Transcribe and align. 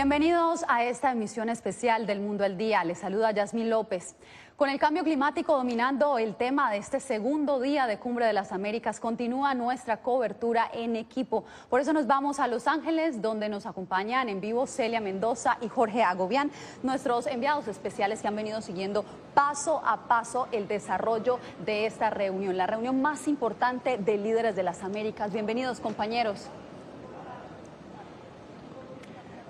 Bienvenidos 0.00 0.64
a 0.66 0.82
esta 0.84 1.12
emisión 1.12 1.50
especial 1.50 2.06
del 2.06 2.20
Mundo 2.20 2.42
al 2.42 2.56
Día. 2.56 2.82
Les 2.84 2.96
saluda 2.96 3.32
Yasmín 3.32 3.68
López. 3.68 4.16
Con 4.56 4.70
el 4.70 4.78
cambio 4.78 5.04
climático 5.04 5.54
dominando 5.54 6.16
el 6.16 6.36
tema 6.36 6.70
de 6.70 6.78
este 6.78 7.00
segundo 7.00 7.60
día 7.60 7.86
de 7.86 7.98
Cumbre 7.98 8.24
de 8.24 8.32
las 8.32 8.50
Américas, 8.50 8.98
continúa 8.98 9.52
nuestra 9.52 9.98
cobertura 9.98 10.70
en 10.72 10.96
equipo. 10.96 11.44
Por 11.68 11.82
eso 11.82 11.92
nos 11.92 12.06
vamos 12.06 12.40
a 12.40 12.46
Los 12.46 12.66
Ángeles, 12.66 13.20
donde 13.20 13.50
nos 13.50 13.66
acompañan 13.66 14.30
en 14.30 14.40
vivo 14.40 14.66
Celia 14.66 15.02
Mendoza 15.02 15.58
y 15.60 15.68
Jorge 15.68 16.02
Agobián, 16.02 16.50
nuestros 16.82 17.26
enviados 17.26 17.68
especiales 17.68 18.22
que 18.22 18.28
han 18.28 18.36
venido 18.36 18.62
siguiendo 18.62 19.04
paso 19.34 19.82
a 19.84 20.08
paso 20.08 20.48
el 20.50 20.66
desarrollo 20.66 21.38
de 21.66 21.84
esta 21.84 22.08
reunión, 22.08 22.56
la 22.56 22.66
reunión 22.66 23.02
más 23.02 23.28
importante 23.28 23.98
de 23.98 24.16
líderes 24.16 24.56
de 24.56 24.62
las 24.62 24.82
Américas. 24.82 25.30
Bienvenidos, 25.30 25.78
compañeros. 25.78 26.48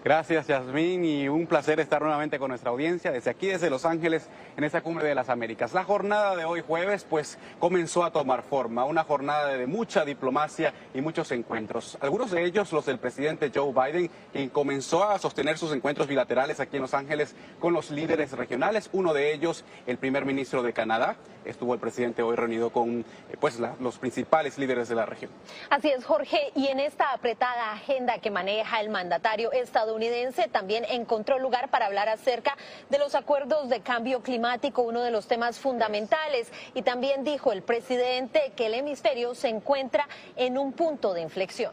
Gracias, 0.02 0.46
Yasmín, 0.46 1.04
y 1.04 1.28
un 1.28 1.46
placer 1.46 1.78
estar 1.78 2.00
nuevamente 2.00 2.38
con 2.38 2.48
nuestra 2.48 2.70
audiencia 2.70 3.12
desde 3.12 3.30
aquí, 3.30 3.48
desde 3.48 3.68
Los 3.68 3.84
Ángeles, 3.84 4.30
en 4.56 4.64
esta 4.64 4.80
cumbre 4.80 5.06
de 5.06 5.14
las 5.14 5.28
Américas. 5.28 5.74
La 5.74 5.84
jornada 5.84 6.34
de 6.36 6.46
hoy 6.46 6.62
jueves, 6.66 7.04
pues, 7.04 7.36
comenzó 7.58 8.02
a 8.02 8.10
tomar 8.10 8.42
forma, 8.42 8.86
una 8.86 9.04
jornada 9.04 9.48
de 9.48 9.66
mucha 9.66 10.06
diplomacia 10.06 10.72
y 10.94 11.02
muchos 11.02 11.30
encuentros. 11.32 11.98
Algunos 12.00 12.30
de 12.30 12.42
ellos, 12.46 12.72
los 12.72 12.86
del 12.86 12.98
presidente 12.98 13.52
Joe 13.54 13.74
Biden, 13.74 14.10
quien 14.32 14.48
comenzó 14.48 15.04
a 15.04 15.18
sostener 15.18 15.58
sus 15.58 15.70
encuentros 15.74 16.08
bilaterales 16.08 16.60
aquí 16.60 16.76
en 16.76 16.82
Los 16.82 16.94
Ángeles 16.94 17.36
con 17.58 17.74
los 17.74 17.90
líderes 17.90 18.32
regionales. 18.32 18.88
Uno 18.94 19.12
de 19.12 19.34
ellos, 19.34 19.66
el 19.86 19.98
primer 19.98 20.24
ministro 20.24 20.62
de 20.62 20.72
Canadá, 20.72 21.16
estuvo 21.44 21.74
el 21.74 21.80
presidente 21.80 22.22
hoy 22.22 22.36
reunido 22.36 22.70
con, 22.70 23.00
eh, 23.00 23.04
pues, 23.38 23.60
la, 23.60 23.74
los 23.80 23.98
principales 23.98 24.56
líderes 24.56 24.88
de 24.88 24.94
la 24.94 25.04
región. 25.04 25.30
Así 25.68 25.90
es, 25.90 26.06
Jorge, 26.06 26.52
y 26.54 26.68
en 26.68 26.80
esta 26.80 27.12
apretada 27.12 27.72
agenda 27.72 28.18
que 28.18 28.30
maneja 28.30 28.80
el 28.80 28.88
mandatario 28.88 29.52
estadounidense 29.90 30.48
también 30.48 30.84
encontró 30.88 31.38
lugar 31.38 31.68
para 31.70 31.86
hablar 31.86 32.08
acerca 32.08 32.56
de 32.90 32.98
los 32.98 33.14
acuerdos 33.14 33.68
de 33.68 33.80
cambio 33.80 34.22
climático, 34.22 34.82
uno 34.82 35.02
de 35.02 35.10
los 35.10 35.26
temas 35.26 35.58
fundamentales. 35.58 36.52
Y 36.74 36.82
también 36.82 37.24
dijo 37.24 37.50
el 37.52 37.62
presidente 37.62 38.52
que 38.54 38.66
el 38.66 38.74
hemisferio 38.74 39.34
se 39.34 39.48
encuentra 39.48 40.08
en 40.36 40.58
un 40.58 40.72
punto 40.72 41.12
de 41.12 41.22
inflexión. 41.22 41.72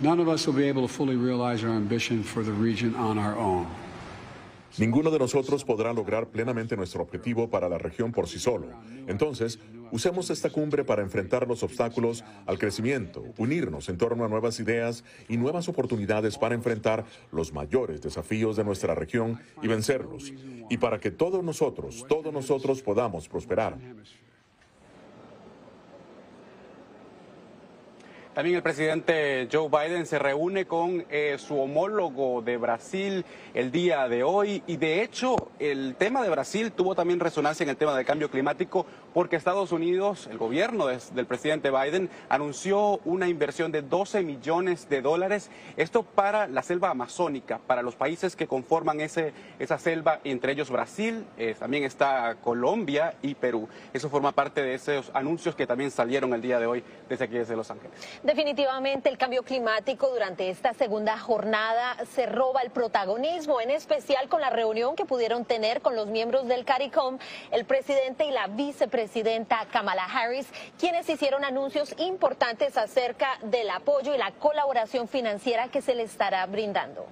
None 0.00 0.18
of 0.22 0.28
us 0.28 0.46
will 0.46 0.56
be 0.56 0.66
able 0.66 0.80
to 0.80 0.88
fully 0.88 1.16
realize 1.16 1.62
our 1.62 1.74
ambition 1.74 2.24
for 2.24 2.42
the 2.42 2.52
region 2.52 2.94
on 2.94 3.18
our 3.18 3.36
own. 3.36 3.66
Ninguno 4.78 5.10
de 5.10 5.18
nosotros 5.18 5.64
podrá 5.64 5.92
lograr 5.92 6.28
plenamente 6.28 6.76
nuestro 6.76 7.02
objetivo 7.02 7.50
para 7.50 7.68
la 7.68 7.78
región 7.78 8.12
por 8.12 8.28
sí 8.28 8.38
solo. 8.38 8.68
Entonces, 9.08 9.58
usemos 9.90 10.30
esta 10.30 10.50
cumbre 10.50 10.84
para 10.84 11.02
enfrentar 11.02 11.46
los 11.48 11.62
obstáculos 11.62 12.24
al 12.46 12.58
crecimiento, 12.58 13.24
unirnos 13.36 13.88
en 13.88 13.98
torno 13.98 14.24
a 14.24 14.28
nuevas 14.28 14.60
ideas 14.60 15.04
y 15.28 15.36
nuevas 15.36 15.68
oportunidades 15.68 16.38
para 16.38 16.54
enfrentar 16.54 17.04
los 17.32 17.52
mayores 17.52 18.00
desafíos 18.00 18.56
de 18.56 18.64
nuestra 18.64 18.94
región 18.94 19.40
y 19.62 19.66
vencerlos. 19.66 20.32
Y 20.70 20.78
para 20.78 21.00
que 21.00 21.10
todos 21.10 21.42
nosotros, 21.42 22.04
todos 22.08 22.32
nosotros 22.32 22.82
podamos 22.82 23.28
prosperar. 23.28 23.78
También 28.40 28.56
el 28.56 28.62
presidente 28.62 29.48
Joe 29.52 29.68
Biden 29.68 30.06
se 30.06 30.18
reúne 30.18 30.64
con 30.64 31.04
eh, 31.10 31.36
su 31.38 31.60
homólogo 31.60 32.40
de 32.40 32.56
Brasil 32.56 33.22
el 33.52 33.70
día 33.70 34.08
de 34.08 34.22
hoy. 34.22 34.62
Y 34.66 34.78
de 34.78 35.02
hecho 35.02 35.50
el 35.58 35.94
tema 35.96 36.22
de 36.22 36.30
Brasil 36.30 36.72
tuvo 36.72 36.94
también 36.94 37.20
resonancia 37.20 37.64
en 37.64 37.68
el 37.68 37.76
tema 37.76 37.94
del 37.94 38.06
cambio 38.06 38.30
climático 38.30 38.86
porque 39.14 39.36
Estados 39.36 39.72
Unidos, 39.72 40.28
el 40.30 40.38
gobierno 40.38 40.86
del 40.86 41.26
presidente 41.26 41.70
Biden, 41.70 42.10
anunció 42.28 43.00
una 43.04 43.28
inversión 43.28 43.72
de 43.72 43.82
12 43.82 44.22
millones 44.22 44.88
de 44.88 45.02
dólares, 45.02 45.50
esto 45.76 46.02
para 46.02 46.46
la 46.46 46.62
selva 46.62 46.90
amazónica, 46.90 47.58
para 47.66 47.82
los 47.82 47.96
países 47.96 48.36
que 48.36 48.46
conforman 48.46 49.00
ese, 49.00 49.32
esa 49.58 49.78
selva, 49.78 50.20
entre 50.24 50.52
ellos 50.52 50.70
Brasil, 50.70 51.26
eh, 51.36 51.56
también 51.58 51.84
está 51.84 52.36
Colombia 52.42 53.14
y 53.22 53.34
Perú. 53.34 53.68
Eso 53.92 54.08
forma 54.10 54.32
parte 54.32 54.62
de 54.62 54.74
esos 54.74 55.10
anuncios 55.14 55.54
que 55.54 55.66
también 55.66 55.90
salieron 55.90 56.32
el 56.32 56.42
día 56.42 56.60
de 56.60 56.66
hoy 56.66 56.84
desde 57.08 57.24
aquí, 57.24 57.34
desde 57.34 57.56
Los 57.56 57.70
Ángeles. 57.70 57.92
Definitivamente 58.22 59.08
el 59.08 59.18
cambio 59.18 59.42
climático 59.42 60.08
durante 60.08 60.50
esta 60.50 60.72
segunda 60.74 61.18
jornada 61.18 61.96
se 62.14 62.26
roba 62.26 62.60
el 62.62 62.70
protagonismo, 62.70 63.60
en 63.60 63.70
especial 63.70 64.28
con 64.28 64.40
la 64.40 64.50
reunión 64.50 64.94
que 64.94 65.04
pudieron 65.04 65.44
tener 65.44 65.80
con 65.80 65.96
los 65.96 66.06
miembros 66.06 66.46
del 66.46 66.64
CARICOM, 66.64 67.18
el 67.50 67.64
presidente 67.64 68.24
y 68.24 68.30
la 68.30 68.46
vicepresidenta 68.46 68.99
Kamala 69.70 70.04
Harris, 70.04 70.46
quienes 70.78 71.08
hicieron 71.08 71.44
anuncios 71.44 71.94
importantes 71.98 72.76
acerca 72.76 73.38
del 73.42 73.70
apoyo 73.70 74.14
y 74.14 74.18
la 74.18 74.32
colaboración 74.32 75.08
financiera 75.08 75.68
que 75.68 75.82
se 75.82 75.94
le 75.94 76.02
estará 76.02 76.44
brindando. 76.46 77.06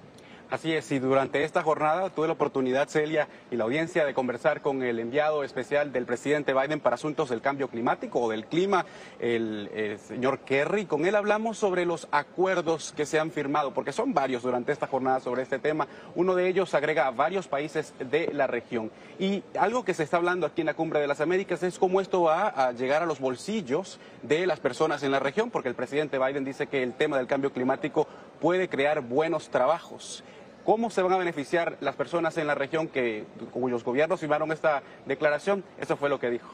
Así 0.49 0.73
es, 0.73 0.91
y 0.91 0.97
durante 0.97 1.43
esta 1.43 1.61
jornada 1.61 2.09
tuve 2.09 2.25
la 2.25 2.33
oportunidad, 2.33 2.89
Celia, 2.89 3.27
y 3.51 3.55
la 3.55 3.65
audiencia 3.65 4.03
de 4.03 4.15
conversar 4.15 4.61
con 4.61 4.81
el 4.81 4.97
enviado 4.97 5.43
especial 5.43 5.91
del 5.91 6.07
presidente 6.07 6.55
Biden 6.55 6.79
para 6.79 6.95
asuntos 6.95 7.29
del 7.29 7.39
cambio 7.39 7.67
climático 7.67 8.19
o 8.19 8.31
del 8.31 8.47
clima, 8.47 8.83
el, 9.19 9.99
señor 10.07 10.39
Kerry. 10.39 10.87
Con 10.87 11.05
él 11.05 11.15
hablamos 11.15 11.59
sobre 11.59 11.85
los 11.85 12.07
acuerdos 12.09 12.95
que 12.97 13.05
se 13.05 13.19
han 13.19 13.29
firmado, 13.29 13.75
porque 13.75 13.91
son 13.91 14.11
varios 14.11 14.41
durante 14.41 14.71
esta 14.71 14.87
jornada 14.87 15.19
sobre 15.19 15.43
este 15.43 15.59
tema. 15.59 15.87
Uno 16.15 16.33
de 16.33 16.47
ellos 16.47 16.73
agrega 16.73 17.05
a 17.05 17.11
varios 17.11 17.47
países 17.47 17.93
de 17.99 18.31
la 18.33 18.47
región. 18.47 18.89
Y 19.19 19.43
algo 19.59 19.85
que 19.85 19.93
se 19.93 20.01
está 20.01 20.17
hablando 20.17 20.47
aquí 20.47 20.61
en 20.61 20.67
la 20.67 20.73
Cumbre 20.73 20.99
de 20.99 21.05
las 21.05 21.21
Américas 21.21 21.61
es 21.61 21.77
cómo 21.77 22.01
esto 22.01 22.23
va 22.23 22.47
a 22.47 22.71
llegar 22.71 23.03
a 23.03 23.05
los 23.05 23.19
bolsillos 23.19 23.99
de 24.23 24.47
las 24.47 24.59
personas 24.59 25.03
en 25.03 25.11
la 25.11 25.19
región, 25.19 25.51
porque 25.51 25.69
el 25.69 25.75
presidente 25.75 26.17
Biden 26.17 26.43
dice 26.43 26.65
que 26.65 26.81
el 26.81 26.93
tema 26.93 27.17
del 27.17 27.27
cambio 27.27 27.53
climático 27.53 28.07
puede 28.39 28.69
crear 28.69 29.01
buenos 29.01 29.49
trabajos. 29.49 30.23
¿Cómo 30.65 30.89
se 30.89 31.01
van 31.01 31.13
a 31.13 31.17
beneficiar 31.17 31.77
las 31.79 31.95
personas 31.95 32.37
en 32.37 32.47
la 32.47 32.55
región 32.55 32.87
que, 32.87 33.25
cuyos 33.51 33.83
gobiernos 33.83 34.19
firmaron 34.19 34.51
esta 34.51 34.83
declaración? 35.05 35.63
Eso 35.79 35.97
fue 35.97 36.09
lo 36.09 36.19
que 36.19 36.29
dijo. 36.29 36.49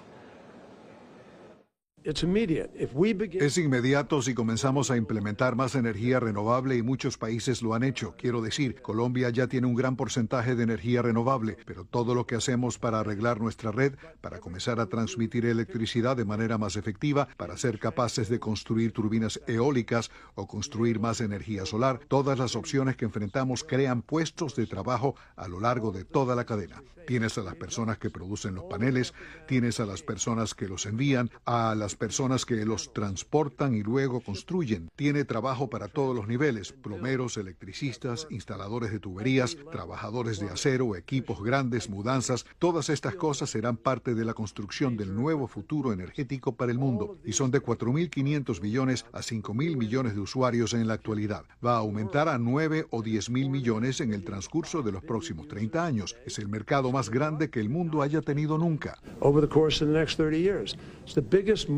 Es 3.44 3.58
inmediato 3.58 4.22
si 4.22 4.36
comenzamos 4.36 4.92
a 4.92 4.98
implementar 4.98 5.56
más 5.56 5.74
energía 5.74 6.20
renovable 6.20 6.78
y 6.78 6.84
muchos 6.84 7.18
países 7.18 7.64
lo 7.64 7.74
han 7.74 7.84
hecho. 7.84 8.14
Quiero 8.16 8.42
decir, 8.42 8.80
Colombia 8.84 9.32
ya 9.32 9.48
tiene 9.48 9.66
un 9.66 9.74
gran 9.74 9.96
porcentaje 9.96 10.56
de 10.56 10.64
energía 10.64 11.02
renovable, 11.02 11.58
pero 11.66 11.84
todo 11.84 12.14
lo 12.14 12.28
que 12.28 12.36
hacemos 12.36 12.78
para 12.78 13.00
arreglar 13.00 13.42
nuestra 13.42 13.72
red, 13.72 13.96
para 14.22 14.40
comenzar 14.40 14.80
a 14.80 14.86
transmitir 14.86 15.48
electricidad 15.48 16.16
de 16.16 16.26
manera 16.26 16.60
más 16.60 16.76
efectiva, 16.76 17.28
para 17.38 17.58
ser 17.58 17.80
capaces 17.80 18.30
de 18.30 18.40
construir 18.40 18.92
turbinas 18.92 19.42
eólicas 19.48 20.12
o 20.36 20.46
construir 20.46 21.00
más 21.00 21.22
energía 21.22 21.66
solar, 21.66 22.02
todas 22.08 22.38
las 22.38 22.56
opciones 22.56 22.98
que 22.98 23.06
enfrentamos 23.06 23.64
crean 23.64 24.04
puestos 24.04 24.56
de 24.56 24.68
trabajo 24.68 25.16
a 25.36 25.48
lo 25.48 25.60
largo 25.60 25.92
de 25.92 26.06
toda 26.06 26.36
la 26.36 26.46
cadena. 26.46 26.84
Tienes 27.08 27.38
a 27.38 27.44
las 27.44 27.56
personas 27.56 28.00
que 28.00 28.10
producen 28.10 28.56
los 28.56 28.66
paneles, 28.66 29.14
tienes 29.48 29.80
a 29.80 29.86
las 29.86 30.02
personas 30.02 30.56
que 30.56 30.68
los 30.68 30.86
envían, 30.86 31.30
a 31.46 31.76
las 31.76 31.95
personas 31.96 32.46
que 32.46 32.66
los 32.66 32.94
transportan 32.94 33.76
y 33.76 33.84
luego 33.84 34.22
construyen. 34.22 34.90
Tiene 34.96 35.26
trabajo 35.26 35.70
para 35.70 35.88
todos 35.88 36.16
los 36.16 36.28
niveles, 36.28 36.72
plomeros, 36.72 37.38
electricistas, 37.38 38.28
instaladores 38.30 38.92
de 38.92 39.00
tuberías, 39.00 39.58
trabajadores 39.72 40.40
de 40.40 40.50
acero, 40.50 40.96
equipos 40.96 41.44
grandes, 41.44 41.90
mudanzas. 41.90 42.46
Todas 42.60 42.90
estas 42.90 43.16
cosas 43.16 43.50
serán 43.50 43.78
parte 43.78 44.16
de 44.16 44.26
la 44.26 44.34
construcción 44.34 44.98
del 44.98 45.16
nuevo 45.16 45.48
futuro 45.48 45.94
energético 45.94 46.56
para 46.56 46.72
el 46.72 46.78
mundo 46.78 47.18
y 47.24 47.34
son 47.34 47.52
de 47.52 47.62
4.500 47.62 48.60
billones 48.60 49.06
a 49.12 49.20
5.000 49.20 49.78
millones 49.78 50.16
de 50.16 50.22
usuarios 50.22 50.74
en 50.74 50.88
la 50.88 50.94
actualidad. 50.94 51.46
Va 51.66 51.76
a 51.76 51.80
aumentar 51.80 52.30
a 52.30 52.38
9 52.38 52.88
o 52.90 53.04
10.000 53.04 53.50
millones 53.50 54.02
en 54.02 54.14
el 54.14 54.24
transcurso 54.24 54.82
de 54.82 54.92
los 54.92 55.04
próximos 55.04 55.48
30 55.48 55.86
años. 55.86 56.16
Es 56.26 56.40
el 56.40 56.48
mercado 56.48 56.92
más 56.92 57.10
grande 57.10 57.50
que 57.50 57.60
el 57.60 57.70
mundo 57.70 58.02
haya 58.02 58.22
tenido 58.22 58.58
nunca. 58.58 58.98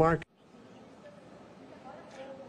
market. 0.07 0.36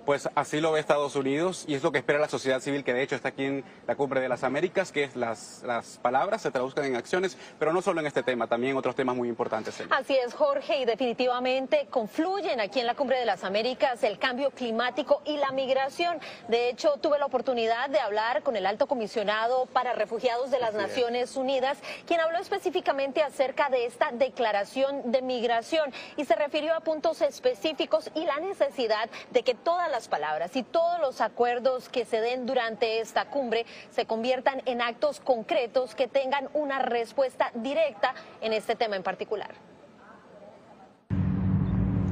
Pues 0.08 0.26
así 0.36 0.62
lo 0.62 0.72
ve 0.72 0.80
Estados 0.80 1.16
Unidos 1.16 1.66
y 1.68 1.74
es 1.74 1.82
lo 1.82 1.92
que 1.92 1.98
espera 1.98 2.18
la 2.18 2.30
sociedad 2.30 2.60
civil, 2.60 2.82
que 2.82 2.94
de 2.94 3.02
hecho 3.02 3.14
está 3.14 3.28
aquí 3.28 3.44
en 3.44 3.62
la 3.86 3.94
Cumbre 3.94 4.22
de 4.22 4.30
las 4.30 4.42
Américas, 4.42 4.90
que 4.90 5.04
es 5.04 5.16
las, 5.16 5.62
las 5.66 5.98
palabras 5.98 6.40
se 6.40 6.50
traduzcan 6.50 6.86
en 6.86 6.96
acciones, 6.96 7.36
pero 7.58 7.74
no 7.74 7.82
solo 7.82 8.00
en 8.00 8.06
este 8.06 8.22
tema, 8.22 8.46
también 8.46 8.74
otros 8.78 8.96
temas 8.96 9.14
muy 9.14 9.28
importantes. 9.28 9.82
Así 9.90 10.16
es, 10.16 10.32
Jorge, 10.32 10.78
y 10.78 10.86
definitivamente 10.86 11.88
confluyen 11.90 12.58
aquí 12.58 12.80
en 12.80 12.86
la 12.86 12.94
Cumbre 12.94 13.18
de 13.18 13.26
las 13.26 13.44
Américas 13.44 14.02
el 14.02 14.18
cambio 14.18 14.50
climático 14.50 15.20
y 15.26 15.36
la 15.36 15.50
migración. 15.50 16.18
De 16.48 16.70
hecho, 16.70 16.94
tuve 17.02 17.18
la 17.18 17.26
oportunidad 17.26 17.90
de 17.90 18.00
hablar 18.00 18.42
con 18.42 18.56
el 18.56 18.64
alto 18.64 18.86
comisionado 18.86 19.66
para 19.74 19.92
refugiados 19.92 20.50
de 20.50 20.58
las 20.58 20.72
Naciones 20.72 21.36
Unidas, 21.36 21.76
quien 22.06 22.20
habló 22.20 22.38
específicamente 22.38 23.22
acerca 23.22 23.68
de 23.68 23.84
esta 23.84 24.10
declaración 24.12 25.12
de 25.12 25.20
migración 25.20 25.92
y 26.16 26.24
se 26.24 26.34
refirió 26.34 26.74
a 26.74 26.80
puntos 26.80 27.20
específicos 27.20 28.10
y 28.14 28.24
la 28.24 28.40
necesidad 28.40 29.10
de 29.32 29.42
que 29.42 29.52
todas 29.52 29.90
las 29.90 29.97
palabras 30.06 30.54
y 30.54 30.62
todos 30.62 31.00
los 31.00 31.20
acuerdos 31.20 31.88
que 31.88 32.04
se 32.04 32.20
den 32.20 32.46
durante 32.46 33.00
esta 33.00 33.24
cumbre 33.24 33.66
se 33.90 34.06
conviertan 34.06 34.62
en 34.66 34.80
actos 34.80 35.18
concretos 35.18 35.96
que 35.96 36.06
tengan 36.06 36.48
una 36.54 36.78
respuesta 36.78 37.50
directa 37.54 38.14
en 38.40 38.52
este 38.52 38.76
tema 38.76 38.94
en 38.94 39.02
particular. 39.02 39.54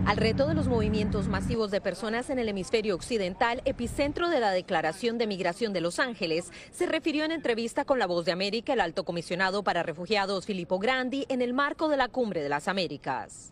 Al 0.06 0.18
reto 0.18 0.46
de 0.46 0.54
los 0.54 0.68
movimientos 0.68 1.26
masivos 1.26 1.72
de 1.72 1.80
personas 1.80 2.30
en 2.30 2.38
el 2.38 2.48
hemisferio 2.48 2.94
occidental, 2.94 3.60
epicentro 3.64 4.28
de 4.28 4.38
la 4.38 4.52
Declaración 4.52 5.18
de 5.18 5.26
Migración 5.26 5.72
de 5.72 5.80
Los 5.80 5.98
Ángeles, 5.98 6.52
se 6.70 6.86
refirió 6.86 7.24
en 7.24 7.32
entrevista 7.32 7.84
con 7.84 7.98
La 7.98 8.06
Voz 8.06 8.24
de 8.24 8.30
América 8.30 8.74
el 8.74 8.80
alto 8.80 9.04
comisionado 9.04 9.64
para 9.64 9.82
refugiados 9.82 10.46
Filippo 10.46 10.78
Grandi 10.78 11.26
en 11.28 11.42
el 11.42 11.54
marco 11.54 11.88
de 11.88 11.96
la 11.96 12.06
Cumbre 12.06 12.44
de 12.44 12.48
las 12.48 12.68
Américas. 12.68 13.50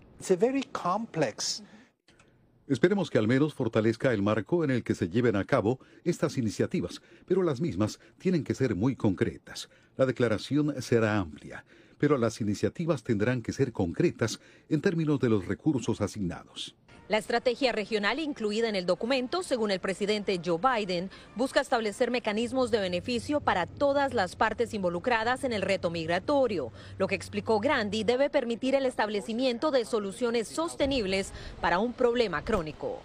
Esperemos 2.67 3.11
que 3.11 3.19
al 3.19 3.29
menos 3.29 3.55
fortalezca 3.55 4.13
el 4.13 4.23
marco 4.23 4.65
en 4.65 4.71
el 4.71 4.83
que 4.83 4.95
se 4.95 5.09
lleven 5.09 5.37
a 5.37 5.45
cabo 5.45 5.81
estas 6.05 6.39
iniciativas, 6.39 7.03
pero 7.27 7.43
las 7.43 7.61
mismas 7.61 8.01
tienen 8.19 8.45
que 8.45 8.55
ser 8.55 8.75
muy 8.75 8.97
concretas. 8.97 9.69
La 9.97 10.07
declaración 10.07 10.75
será 10.81 11.19
amplia 11.19 11.65
pero 12.05 12.19
las 12.19 12.41
iniciativas 12.41 13.03
tendrán 13.03 13.41
que 13.41 13.53
ser 13.53 13.73
concretas 13.73 14.41
en 14.69 14.81
términos 14.83 15.21
de 15.21 15.31
los 15.31 15.47
recursos 15.47 16.03
asignados. 16.03 16.77
La 17.07 17.19
estrategia 17.19 17.71
regional 17.73 18.19
incluida 18.19 18.67
en 18.67 18.77
el 18.77 18.87
documento, 18.87 19.43
según 19.43 19.71
el 19.71 19.79
presidente 19.79 20.41
Joe 20.43 20.59
Biden, 20.59 21.11
busca 21.35 21.61
establecer 21.61 22.11
mecanismos 22.11 22.71
de 22.71 22.81
beneficio 22.81 23.41
para 23.41 23.67
todas 23.67 24.15
las 24.15 24.37
partes 24.37 24.73
involucradas 24.73 25.45
en 25.45 25.53
el 25.53 25.61
reto 25.61 25.91
migratorio. 25.91 26.73
Lo 26.97 27.07
que 27.07 27.15
explicó 27.15 27.61
Grandi 27.61 28.05
debe 28.05 28.31
permitir 28.31 28.75
el 28.75 28.87
establecimiento 28.87 29.71
de 29.71 29.85
soluciones 29.85 30.49
sostenibles 30.49 31.35
para 31.61 31.79
un 31.79 31.93
problema 31.93 32.43
crónico. 32.43 33.03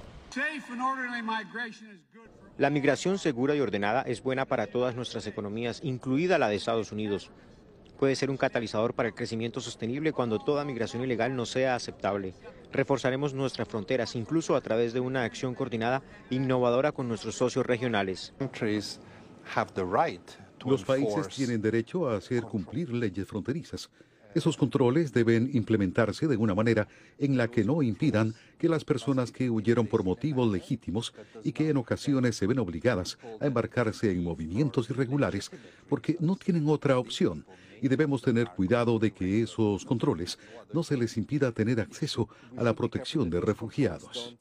La 2.58 2.70
migración 2.70 3.20
segura 3.20 3.54
y 3.54 3.60
ordenada 3.60 4.04
es 4.04 4.24
buena 4.24 4.46
para 4.46 4.68
todas 4.68 4.96
nuestras 4.96 5.28
economías, 5.28 5.82
incluida 5.84 6.38
la 6.38 6.48
de 6.48 6.56
Estados 6.56 6.94
Unidos 6.94 7.32
puede 8.00 8.16
ser 8.16 8.32
un 8.32 8.38
catalizador 8.38 8.94
para 8.94 9.10
el 9.10 9.14
crecimiento 9.14 9.60
sostenible 9.60 10.14
cuando 10.14 10.40
toda 10.40 10.64
migración 10.64 11.04
ilegal 11.04 11.36
no 11.36 11.46
sea 11.46 11.76
aceptable. 11.76 12.34
Reforzaremos 12.72 13.34
nuestras 13.34 13.68
fronteras, 13.68 14.16
incluso 14.16 14.56
a 14.56 14.62
través 14.62 14.94
de 14.94 15.02
una 15.02 15.26
acción 15.26 15.54
coordinada 15.54 16.02
innovadora 16.30 16.94
con 16.94 17.10
nuestros 17.10 17.36
socios 17.36 17.66
regionales. 17.66 18.34
Los 20.66 20.84
países 20.86 21.28
tienen 21.28 21.62
derecho 21.62 22.08
a 22.08 22.16
hacer 22.16 22.44
cumplir 22.44 22.90
leyes 22.90 23.28
fronterizas. 23.28 23.90
Esos 24.36 24.56
controles 24.56 25.12
deben 25.12 25.50
implementarse 25.54 26.28
de 26.28 26.38
una 26.38 26.54
manera 26.54 26.88
en 27.18 27.36
la 27.36 27.48
que 27.48 27.64
no 27.64 27.82
impidan 27.82 28.36
que 28.60 28.70
las 28.70 28.86
personas 28.86 29.32
que 29.32 29.50
huyeron 29.50 29.88
por 29.88 30.04
motivos 30.04 30.52
legítimos 30.52 31.14
y 31.44 31.52
que 31.52 31.70
en 31.70 31.78
ocasiones 31.78 32.36
se 32.36 32.46
ven 32.46 32.60
obligadas 32.60 33.18
a 33.42 33.48
embarcarse 33.48 34.12
en 34.12 34.24
movimientos 34.24 34.90
irregulares 34.92 35.50
porque 35.90 36.16
no 36.20 36.36
tienen 36.36 36.70
otra 36.70 37.00
opción 37.00 37.44
y 37.82 37.88
debemos 37.88 38.22
tener 38.22 38.50
cuidado 38.50 39.00
de 39.00 39.12
que 39.12 39.42
esos 39.42 39.86
controles 39.86 40.38
no 40.74 40.84
se 40.84 40.98
les 40.98 41.18
impida 41.18 41.52
tener 41.52 41.80
acceso 41.80 42.30
a 42.58 42.64
la 42.64 42.74
protección 42.74 43.30
de 43.30 43.42
refugiados. 43.42 44.36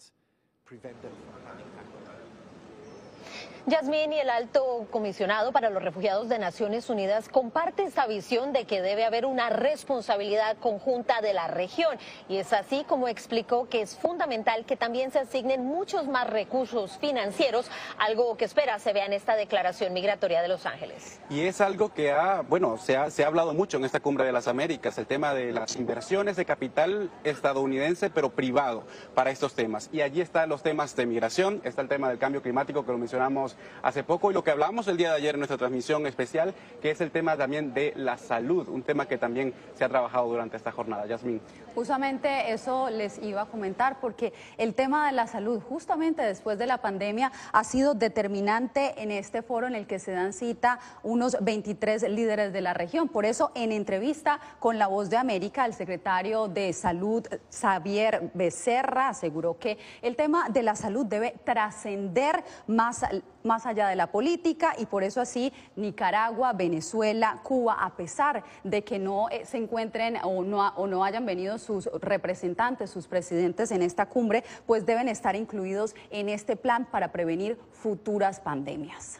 Yasmín 3.68 4.14
y 4.14 4.18
el 4.18 4.30
alto 4.30 4.86
comisionado 4.90 5.52
para 5.52 5.68
los 5.68 5.82
refugiados 5.82 6.30
de 6.30 6.38
Naciones 6.38 6.88
Unidas 6.88 7.28
comparte 7.28 7.82
esta 7.82 8.06
visión 8.06 8.54
de 8.54 8.64
que 8.64 8.80
debe 8.80 9.04
haber 9.04 9.26
una 9.26 9.50
responsabilidad 9.50 10.56
conjunta 10.56 11.20
de 11.20 11.34
la 11.34 11.48
región 11.48 11.98
y 12.30 12.38
es 12.38 12.54
así 12.54 12.84
como 12.88 13.08
explicó 13.08 13.68
que 13.68 13.82
es 13.82 13.94
fundamental 13.98 14.64
que 14.64 14.76
también 14.76 15.10
se 15.10 15.18
asignen 15.18 15.66
muchos 15.66 16.08
más 16.08 16.30
recursos 16.30 16.96
financieros, 16.96 17.70
algo 17.98 18.38
que 18.38 18.46
espera 18.46 18.78
se 18.78 18.94
vea 18.94 19.04
en 19.04 19.12
esta 19.12 19.36
declaración 19.36 19.92
migratoria 19.92 20.40
de 20.40 20.48
Los 20.48 20.64
Ángeles. 20.64 21.20
Y 21.28 21.42
es 21.42 21.60
algo 21.60 21.92
que 21.92 22.10
ha, 22.10 22.40
bueno, 22.40 22.78
se 22.78 22.96
ha, 22.96 23.10
se 23.10 23.22
ha 23.22 23.26
hablado 23.26 23.52
mucho 23.52 23.76
en 23.76 23.84
esta 23.84 24.00
cumbre 24.00 24.24
de 24.24 24.32
las 24.32 24.48
Américas, 24.48 24.96
el 24.96 25.06
tema 25.06 25.34
de 25.34 25.52
las 25.52 25.76
inversiones 25.76 26.36
de 26.36 26.46
capital 26.46 27.10
estadounidense 27.22 28.08
pero 28.08 28.30
privado 28.30 28.84
para 29.14 29.30
estos 29.30 29.52
temas. 29.52 29.90
Y 29.92 30.00
allí 30.00 30.22
están 30.22 30.48
los 30.48 30.62
temas 30.62 30.96
de 30.96 31.04
migración, 31.04 31.60
está 31.64 31.82
el 31.82 31.88
tema 31.88 32.08
del 32.08 32.18
cambio 32.18 32.40
climático 32.40 32.86
que 32.86 32.92
lo 32.92 32.98
mencionamos 32.98 33.57
hace 33.82 34.04
poco 34.04 34.30
y 34.30 34.34
lo 34.34 34.44
que 34.44 34.50
hablamos 34.50 34.88
el 34.88 34.96
día 34.96 35.10
de 35.10 35.16
ayer 35.16 35.34
en 35.34 35.40
nuestra 35.40 35.58
transmisión 35.58 36.06
especial, 36.06 36.54
que 36.80 36.90
es 36.90 37.00
el 37.00 37.10
tema 37.10 37.36
también 37.36 37.74
de 37.74 37.92
la 37.96 38.18
salud, 38.18 38.68
un 38.68 38.82
tema 38.82 39.06
que 39.06 39.18
también 39.18 39.54
se 39.74 39.84
ha 39.84 39.88
trabajado 39.88 40.28
durante 40.28 40.56
esta 40.56 40.72
jornada. 40.72 41.06
Yasmín. 41.06 41.40
Justamente 41.74 42.52
eso 42.52 42.90
les 42.90 43.18
iba 43.22 43.42
a 43.42 43.46
comentar 43.46 44.00
porque 44.00 44.32
el 44.56 44.74
tema 44.74 45.06
de 45.06 45.12
la 45.12 45.26
salud, 45.26 45.60
justamente 45.60 46.22
después 46.22 46.58
de 46.58 46.66
la 46.66 46.78
pandemia, 46.78 47.32
ha 47.52 47.64
sido 47.64 47.94
determinante 47.94 49.02
en 49.02 49.10
este 49.10 49.42
foro 49.42 49.66
en 49.66 49.74
el 49.74 49.86
que 49.86 49.98
se 49.98 50.12
dan 50.12 50.32
cita 50.32 50.80
unos 51.02 51.36
23 51.40 52.02
líderes 52.10 52.52
de 52.52 52.60
la 52.60 52.74
región. 52.74 53.08
Por 53.08 53.24
eso, 53.24 53.52
en 53.54 53.72
entrevista 53.72 54.40
con 54.58 54.78
La 54.78 54.86
Voz 54.86 55.10
de 55.10 55.16
América, 55.16 55.66
el 55.66 55.74
secretario 55.74 56.48
de 56.48 56.72
Salud, 56.72 57.26
Xavier 57.50 58.30
Becerra, 58.34 59.08
aseguró 59.08 59.58
que 59.58 59.78
el 60.02 60.16
tema 60.16 60.48
de 60.48 60.62
la 60.62 60.74
salud 60.74 61.06
debe 61.06 61.34
trascender 61.44 62.44
más 62.66 63.04
más 63.48 63.66
allá 63.66 63.88
de 63.88 63.96
la 63.96 64.12
política 64.12 64.74
y 64.78 64.86
por 64.86 65.02
eso 65.02 65.20
así 65.20 65.52
Nicaragua, 65.74 66.52
Venezuela, 66.52 67.40
Cuba, 67.42 67.78
a 67.80 67.96
pesar 67.96 68.44
de 68.62 68.84
que 68.84 69.00
no 69.00 69.28
eh, 69.30 69.44
se 69.44 69.56
encuentren 69.56 70.18
o 70.22 70.44
no, 70.44 70.68
o 70.76 70.86
no 70.86 71.02
hayan 71.02 71.26
venido 71.26 71.58
sus 71.58 71.86
representantes, 72.00 72.90
sus 72.90 73.08
presidentes 73.08 73.72
en 73.72 73.82
esta 73.82 74.06
cumbre, 74.06 74.44
pues 74.66 74.86
deben 74.86 75.08
estar 75.08 75.34
incluidos 75.34 75.96
en 76.10 76.28
este 76.28 76.54
plan 76.54 76.86
para 76.88 77.10
prevenir 77.10 77.58
futuras 77.72 78.38
pandemias. 78.38 79.18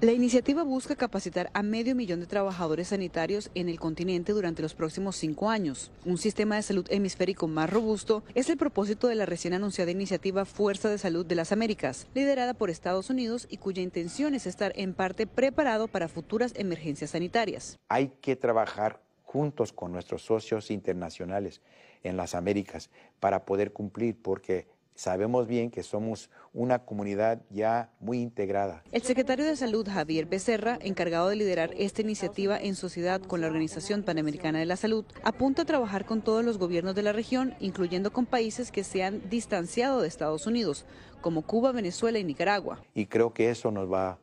La 0.00 0.12
iniciativa 0.12 0.62
busca 0.62 0.94
capacitar 0.94 1.50
a 1.54 1.64
medio 1.64 1.96
millón 1.96 2.20
de 2.20 2.26
trabajadores 2.26 2.86
sanitarios 2.86 3.50
en 3.56 3.68
el 3.68 3.80
continente 3.80 4.30
durante 4.30 4.62
los 4.62 4.76
próximos 4.76 5.16
cinco 5.16 5.50
años. 5.50 5.90
Un 6.04 6.18
sistema 6.18 6.54
de 6.54 6.62
salud 6.62 6.86
hemisférico 6.88 7.48
más 7.48 7.68
robusto 7.68 8.22
es 8.36 8.48
el 8.48 8.56
propósito 8.56 9.08
de 9.08 9.16
la 9.16 9.26
recién 9.26 9.54
anunciada 9.54 9.90
iniciativa 9.90 10.44
Fuerza 10.44 10.88
de 10.88 10.98
Salud 10.98 11.26
de 11.26 11.34
las 11.34 11.50
Américas, 11.50 12.06
liderada 12.14 12.54
por 12.54 12.70
Estados 12.70 13.10
Unidos 13.10 13.48
y 13.50 13.56
cuya 13.56 13.82
intención 13.82 14.36
es 14.36 14.46
estar 14.46 14.72
en 14.76 14.94
parte 14.94 15.26
preparado 15.26 15.88
para 15.88 16.06
futuras 16.06 16.52
emergencias 16.54 17.10
sanitarias. 17.10 17.76
Hay 17.88 18.12
que 18.20 18.36
trabajar 18.36 19.02
juntos 19.24 19.72
con 19.72 19.90
nuestros 19.90 20.22
socios 20.22 20.70
internacionales 20.70 21.60
en 22.04 22.16
las 22.16 22.36
Américas 22.36 22.88
para 23.18 23.44
poder 23.44 23.72
cumplir, 23.72 24.16
porque 24.22 24.68
sabemos 24.98 25.46
bien 25.46 25.70
que 25.70 25.84
somos 25.84 26.28
una 26.52 26.80
comunidad 26.80 27.40
ya 27.50 27.92
muy 28.00 28.20
integrada. 28.20 28.82
El 28.90 29.02
secretario 29.02 29.46
de 29.46 29.54
Salud, 29.54 29.86
Javier 29.88 30.26
Becerra, 30.26 30.76
encargado 30.82 31.28
de 31.28 31.36
liderar 31.36 31.70
esta 31.78 32.02
iniciativa 32.02 32.58
en 32.58 32.74
sociedad 32.74 33.20
con 33.22 33.40
la 33.40 33.46
Organización 33.46 34.02
Panamericana 34.02 34.58
de 34.58 34.66
la 34.66 34.74
Salud, 34.74 35.04
apunta 35.22 35.62
a 35.62 35.66
trabajar 35.66 36.04
con 36.04 36.20
todos 36.20 36.44
los 36.44 36.58
gobiernos 36.58 36.96
de 36.96 37.04
la 37.04 37.12
región, 37.12 37.54
incluyendo 37.60 38.12
con 38.12 38.26
países 38.26 38.72
que 38.72 38.82
se 38.82 39.04
han 39.04 39.30
distanciado 39.30 40.02
de 40.02 40.08
Estados 40.08 40.48
Unidos, 40.48 40.84
como 41.20 41.42
Cuba, 41.42 41.70
Venezuela 41.70 42.18
y 42.18 42.24
Nicaragua. 42.24 42.82
Y 42.92 43.06
creo 43.06 43.32
que 43.32 43.50
eso 43.50 43.70
nos 43.70 43.90
va 43.90 44.10
a 44.10 44.18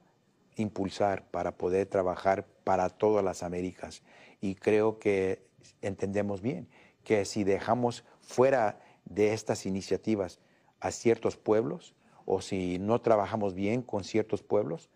impulsar 0.58 1.24
para 1.32 1.56
poder 1.56 1.88
trabajar 1.88 2.46
para 2.66 2.90
todas 2.90 3.24
las 3.24 3.44
Américas. 3.44 4.04
Y 4.42 4.56
creo 4.56 5.00
que 5.00 5.42
entendemos 5.82 6.42
bien 6.42 6.68
que 7.06 7.24
si 7.24 7.46
dejamos 7.46 8.04
fuera 8.20 8.82
de 9.06 9.32
estas 9.32 9.66
iniciativas 9.66 10.42
a 10.86 10.92
ciertos 10.92 11.36
pueblos 11.36 11.96
o 12.26 12.42
si 12.42 12.78
no 12.78 13.02
trabajamos 13.02 13.56
bien 13.56 13.82
con 13.82 14.04
ciertos 14.04 14.44
pueblos, 14.44 14.90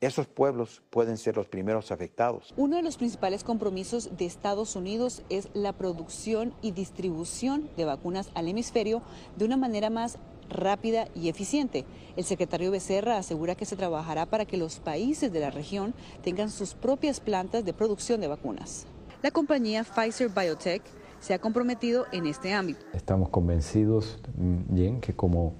esos 0.00 0.28
pueblos 0.28 0.82
pueden 0.90 1.18
ser 1.18 1.36
los 1.36 1.48
primeros 1.48 1.90
afectados. 1.90 2.54
Uno 2.56 2.76
de 2.76 2.82
los 2.82 2.96
principales 2.96 3.42
compromisos 3.42 4.16
de 4.16 4.26
Estados 4.26 4.76
Unidos 4.76 5.22
es 5.30 5.48
la 5.52 5.72
producción 5.72 6.54
y 6.62 6.70
distribución 6.70 7.68
de 7.76 7.86
vacunas 7.86 8.30
al 8.34 8.46
hemisferio 8.46 9.02
de 9.36 9.44
una 9.46 9.56
manera 9.56 9.90
más 9.90 10.18
rápida 10.48 11.08
y 11.14 11.28
eficiente. 11.28 11.84
El 12.16 12.22
secretario 12.22 12.70
Becerra 12.70 13.18
asegura 13.18 13.56
que 13.56 13.64
se 13.64 13.76
trabajará 13.76 14.26
para 14.26 14.44
que 14.44 14.58
los 14.58 14.78
países 14.78 15.32
de 15.32 15.40
la 15.40 15.50
región 15.50 15.92
tengan 16.22 16.50
sus 16.50 16.74
propias 16.74 17.18
plantas 17.18 17.64
de 17.64 17.72
producción 17.72 18.20
de 18.20 18.28
vacunas. 18.28 18.86
La 19.22 19.32
compañía 19.32 19.82
Pfizer 19.82 20.28
Biotech 20.28 20.82
se 21.24 21.32
ha 21.32 21.38
comprometido 21.38 22.04
en 22.12 22.26
este 22.26 22.52
ámbito. 22.52 22.84
Estamos 22.92 23.30
convencidos, 23.30 24.18
mm, 24.36 24.74
bien, 24.74 25.00
que 25.00 25.14
como 25.14 25.54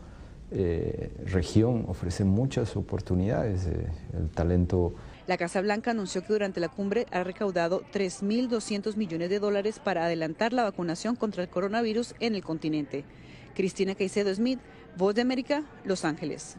eh, 0.50 1.11
región 1.25 1.87
ofrece 1.88 2.23
muchas 2.23 2.76
oportunidades, 2.76 3.66
eh, 3.66 3.87
el 4.12 4.28
talento 4.28 4.92
la 5.26 5.38
Casa 5.38 5.62
Blanca 5.62 5.92
anunció 5.92 6.21
que 6.21 6.35
durante 6.35 6.61
la 6.61 6.68
cumbre 6.68 7.06
ha 7.11 7.25
recaudado 7.25 7.80
3.200 7.94 8.94
millones 8.97 9.30
de 9.30 9.38
dólares 9.38 9.78
para 9.78 10.04
adelantar 10.04 10.52
la 10.52 10.64
vacunación 10.64 11.16
contra 11.16 11.42
el 11.42 11.49
coronavirus 11.49 12.14
en 12.21 12.35
el 12.35 12.44
continente. 12.44 13.06
Cristina 13.54 13.94
Caicedo 13.94 14.35
Smith, 14.35 14.61
Voz 14.99 15.14
de 15.14 15.23
América, 15.23 15.64
Los 15.85 16.04
Ángeles. 16.04 16.59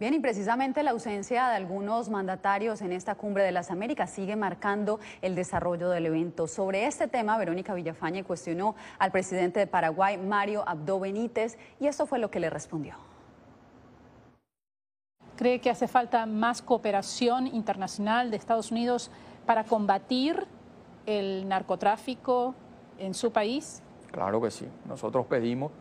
Bien, 0.00 0.14
y 0.14 0.18
precisamente 0.18 0.82
la 0.82 0.92
ausencia 0.92 1.48
de 1.48 1.56
algunos 1.56 2.08
mandatarios 2.08 2.80
en 2.80 2.90
esta 2.90 3.16
cumbre 3.16 3.44
de 3.44 3.52
las 3.52 3.70
Américas 3.70 4.08
sigue 4.08 4.34
marcando 4.34 4.98
el 5.20 5.34
desarrollo 5.34 5.90
del 5.90 6.06
evento. 6.06 6.46
Sobre 6.46 6.86
este 6.86 7.06
tema, 7.06 7.36
Verónica 7.36 7.74
Villafañe 7.74 8.24
cuestionó 8.24 8.74
al 8.98 9.12
presidente 9.12 9.60
de 9.60 9.66
Paraguay, 9.66 10.16
Mario 10.16 10.64
Abdo 10.66 11.00
Benítez, 11.00 11.58
y 11.78 11.86
esto 11.86 12.06
fue 12.06 12.18
lo 12.18 12.30
que 12.30 12.40
le 12.40 12.48
respondió 12.48 12.96
cree 15.36 15.58
que 15.58 15.70
hace 15.70 15.88
falta 15.88 16.26
más 16.26 16.60
cooperación 16.60 17.46
internacional 17.46 18.30
de 18.30 18.36
Estados 18.36 18.70
Unidos 18.70 19.10
para 19.46 19.64
combatir 19.64 20.46
el 21.06 21.48
narcotráfico 21.48 22.54
en 22.98 23.14
su 23.14 23.32
país? 23.32 23.82
Claro 24.12 24.38
que 24.42 24.50
sí. 24.50 24.68
Nosotros 24.86 25.24
pedimos, 25.24 25.72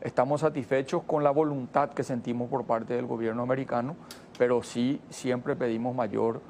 estamos 0.00 0.42
satisfechos 0.42 1.02
con 1.04 1.24
la 1.24 1.30
voluntad 1.30 1.90
que 1.90 2.04
sentimos 2.04 2.48
por 2.48 2.64
parte 2.64 2.94
del 2.94 3.06
gobierno 3.06 3.42
americano, 3.42 3.96
pero 4.38 4.62
sí 4.62 5.00
siempre 5.10 5.56
pedimos 5.56 5.94
mayor 5.94 6.40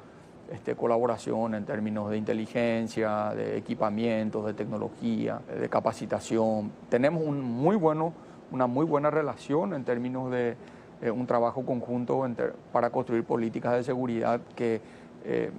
este, 0.51 0.75
colaboración 0.75 1.55
en 1.55 1.65
términos 1.65 2.09
de 2.09 2.17
inteligencia, 2.17 3.33
de 3.35 3.57
equipamientos, 3.57 4.45
de 4.45 4.53
tecnología, 4.53 5.41
de 5.59 5.67
capacitación. 5.69 6.71
Tenemos 6.89 7.23
un 7.23 7.41
muy 7.41 7.75
bueno, 7.75 8.13
una 8.51 8.67
muy 8.67 8.85
buena 8.85 9.09
relación 9.09 9.73
en 9.73 9.83
términos 9.83 10.29
de 10.29 10.55
eh, 11.01 11.09
un 11.09 11.25
trabajo 11.25 11.65
conjunto 11.65 12.25
para 12.71 12.89
construir 12.89 13.23
políticas 13.23 13.73
de 13.73 13.83
seguridad 13.83 14.39
que 14.55 14.81
eh, 15.23 15.49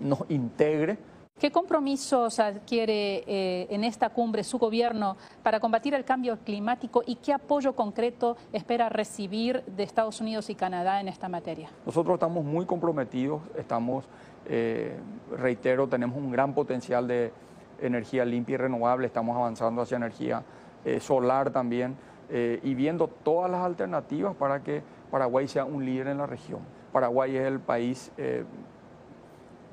nos 0.00 0.20
integre. 0.28 0.98
¿Qué 1.38 1.52
compromisos 1.52 2.38
adquiere 2.38 3.22
eh, 3.26 3.66
en 3.68 3.84
esta 3.84 4.08
cumbre 4.08 4.42
su 4.42 4.58
gobierno 4.58 5.16
para 5.42 5.60
combatir 5.60 5.92
el 5.92 6.04
cambio 6.04 6.38
climático 6.38 7.02
y 7.06 7.16
qué 7.16 7.34
apoyo 7.34 7.74
concreto 7.74 8.38
espera 8.52 8.88
recibir 8.88 9.62
de 9.64 9.82
Estados 9.82 10.20
Unidos 10.20 10.48
y 10.48 10.54
Canadá 10.54 10.98
en 11.00 11.08
esta 11.08 11.28
materia? 11.28 11.68
Nosotros 11.84 12.14
estamos 12.14 12.42
muy 12.42 12.64
comprometidos, 12.64 13.42
estamos, 13.56 14.06
reitero, 15.36 15.86
tenemos 15.88 16.16
un 16.16 16.30
gran 16.30 16.54
potencial 16.54 17.06
de 17.06 17.32
energía 17.82 18.24
limpia 18.24 18.54
y 18.54 18.56
renovable, 18.56 19.06
estamos 19.06 19.36
avanzando 19.36 19.82
hacia 19.82 19.96
energía 19.96 20.42
solar 21.00 21.50
también. 21.50 21.96
Eh, 22.28 22.58
y 22.64 22.74
viendo 22.74 23.06
todas 23.06 23.48
las 23.48 23.64
alternativas 23.64 24.34
para 24.34 24.60
que 24.60 24.82
Paraguay 25.12 25.46
sea 25.46 25.64
un 25.64 25.84
líder 25.84 26.08
en 26.08 26.18
la 26.18 26.26
región. 26.26 26.58
Paraguay 26.92 27.36
es 27.36 27.46
el 27.46 27.60
país 27.60 28.10
eh, 28.16 28.44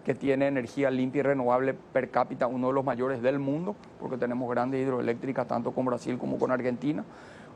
que 0.03 0.13
tiene 0.13 0.47
energía 0.47 0.91
limpia 0.91 1.19
y 1.19 1.23
renovable 1.23 1.73
per 1.73 2.09
cápita, 2.09 2.47
uno 2.47 2.67
de 2.67 2.73
los 2.73 2.83
mayores 2.83 3.21
del 3.21 3.39
mundo, 3.39 3.75
porque 3.99 4.17
tenemos 4.17 4.49
grandes 4.49 4.81
hidroeléctricas 4.81 5.47
tanto 5.47 5.71
con 5.71 5.85
Brasil 5.85 6.17
como 6.17 6.37
con 6.37 6.51
Argentina. 6.51 7.03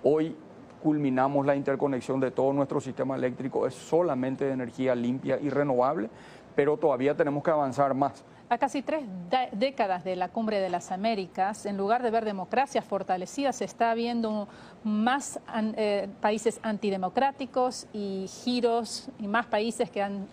Hoy 0.04 0.36
culminamos 0.82 1.46
la 1.46 1.56
interconexión 1.56 2.20
de 2.20 2.32
todo 2.32 2.54
nuestro 2.54 2.80
sistema 2.80 3.16
eléctrico, 3.16 3.68
es 3.68 3.74
solamente 3.74 4.46
de 4.46 4.54
energía 4.54 4.96
limpia 4.96 5.40
y 5.42 5.50
renovable, 5.50 6.10
pero 6.56 6.78
todavía 6.78 7.16
tenemos 7.16 7.44
que 7.44 7.52
avanzar 7.52 7.94
más. 7.94 8.24
A 8.50 8.58
casi 8.58 8.82
tres 8.82 9.04
décadas 9.52 10.06
de 10.06 10.16
la 10.16 10.30
Cumbre 10.30 10.62
de 10.62 10.70
las 10.70 10.94
Américas, 10.94 11.66
en 11.66 11.76
lugar 11.76 12.02
de 12.02 12.12
ver 12.12 12.24
democracias 12.24 12.86
fortalecidas, 12.86 13.58
se 13.58 13.66
está 13.66 13.94
viendo 13.94 14.48
más 14.86 15.40
eh, 15.76 16.08
países 16.22 16.60
antidemocráticos 16.64 17.88
y 17.92 18.28
giros, 18.30 19.10
y 19.20 19.28
más 19.28 19.48
países 19.48 19.92
que 19.92 20.02
han 20.02 20.28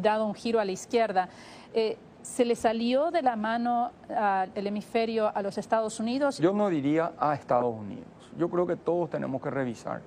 dado 0.00 0.26
un 0.26 0.34
giro 0.34 0.60
a 0.60 0.64
la 0.64 0.72
izquierda. 0.72 1.28
Eh, 1.74 1.96
¿Se 2.22 2.44
le 2.44 2.56
salió 2.56 3.10
de 3.10 3.22
la 3.22 3.36
mano 3.36 3.92
el 4.54 4.66
hemisferio 4.66 5.34
a 5.34 5.40
los 5.40 5.56
Estados 5.56 5.98
Unidos? 5.98 6.38
Yo 6.38 6.52
no 6.52 6.68
diría 6.68 7.12
a 7.18 7.34
Estados 7.34 7.74
Unidos. 7.74 8.06
Yo 8.36 8.50
creo 8.50 8.66
que 8.66 8.76
todos 8.76 9.08
tenemos 9.08 9.40
que 9.40 9.50
revisar 9.50 10.02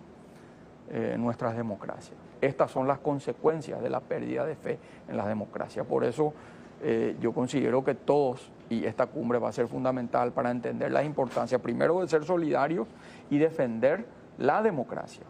eh, 0.94 1.15
nuestras 1.18 1.56
democracias. 1.56 2.18
Estas 2.41 2.70
son 2.70 2.86
las 2.86 3.00
consecuencias 3.00 3.82
de 3.82 3.89
la 3.89 4.01
pérdida 4.01 4.46
de 4.46 4.56
fe 4.56 4.77
en 5.08 5.15
las 5.15 5.25
democracias. 5.25 5.86
Por 5.86 6.03
eso 6.03 6.34
eh, 6.82 7.15
yo 7.22 7.34
considero 7.34 7.84
que 7.84 7.96
todos, 7.96 8.51
y 8.70 8.84
esta 8.86 9.06
cumbre 9.06 9.39
va 9.39 9.50
a 9.50 9.53
ser 9.53 9.68
fundamental 9.68 10.34
para 10.34 10.51
entender 10.51 10.91
la 10.91 11.03
importancia 11.03 11.60
primero 11.60 12.01
de 12.01 12.08
ser 12.08 12.25
solidarios 12.25 12.88
y 13.30 13.38
defender 13.38 14.06
la 14.38 14.62
democracia. 14.62 15.24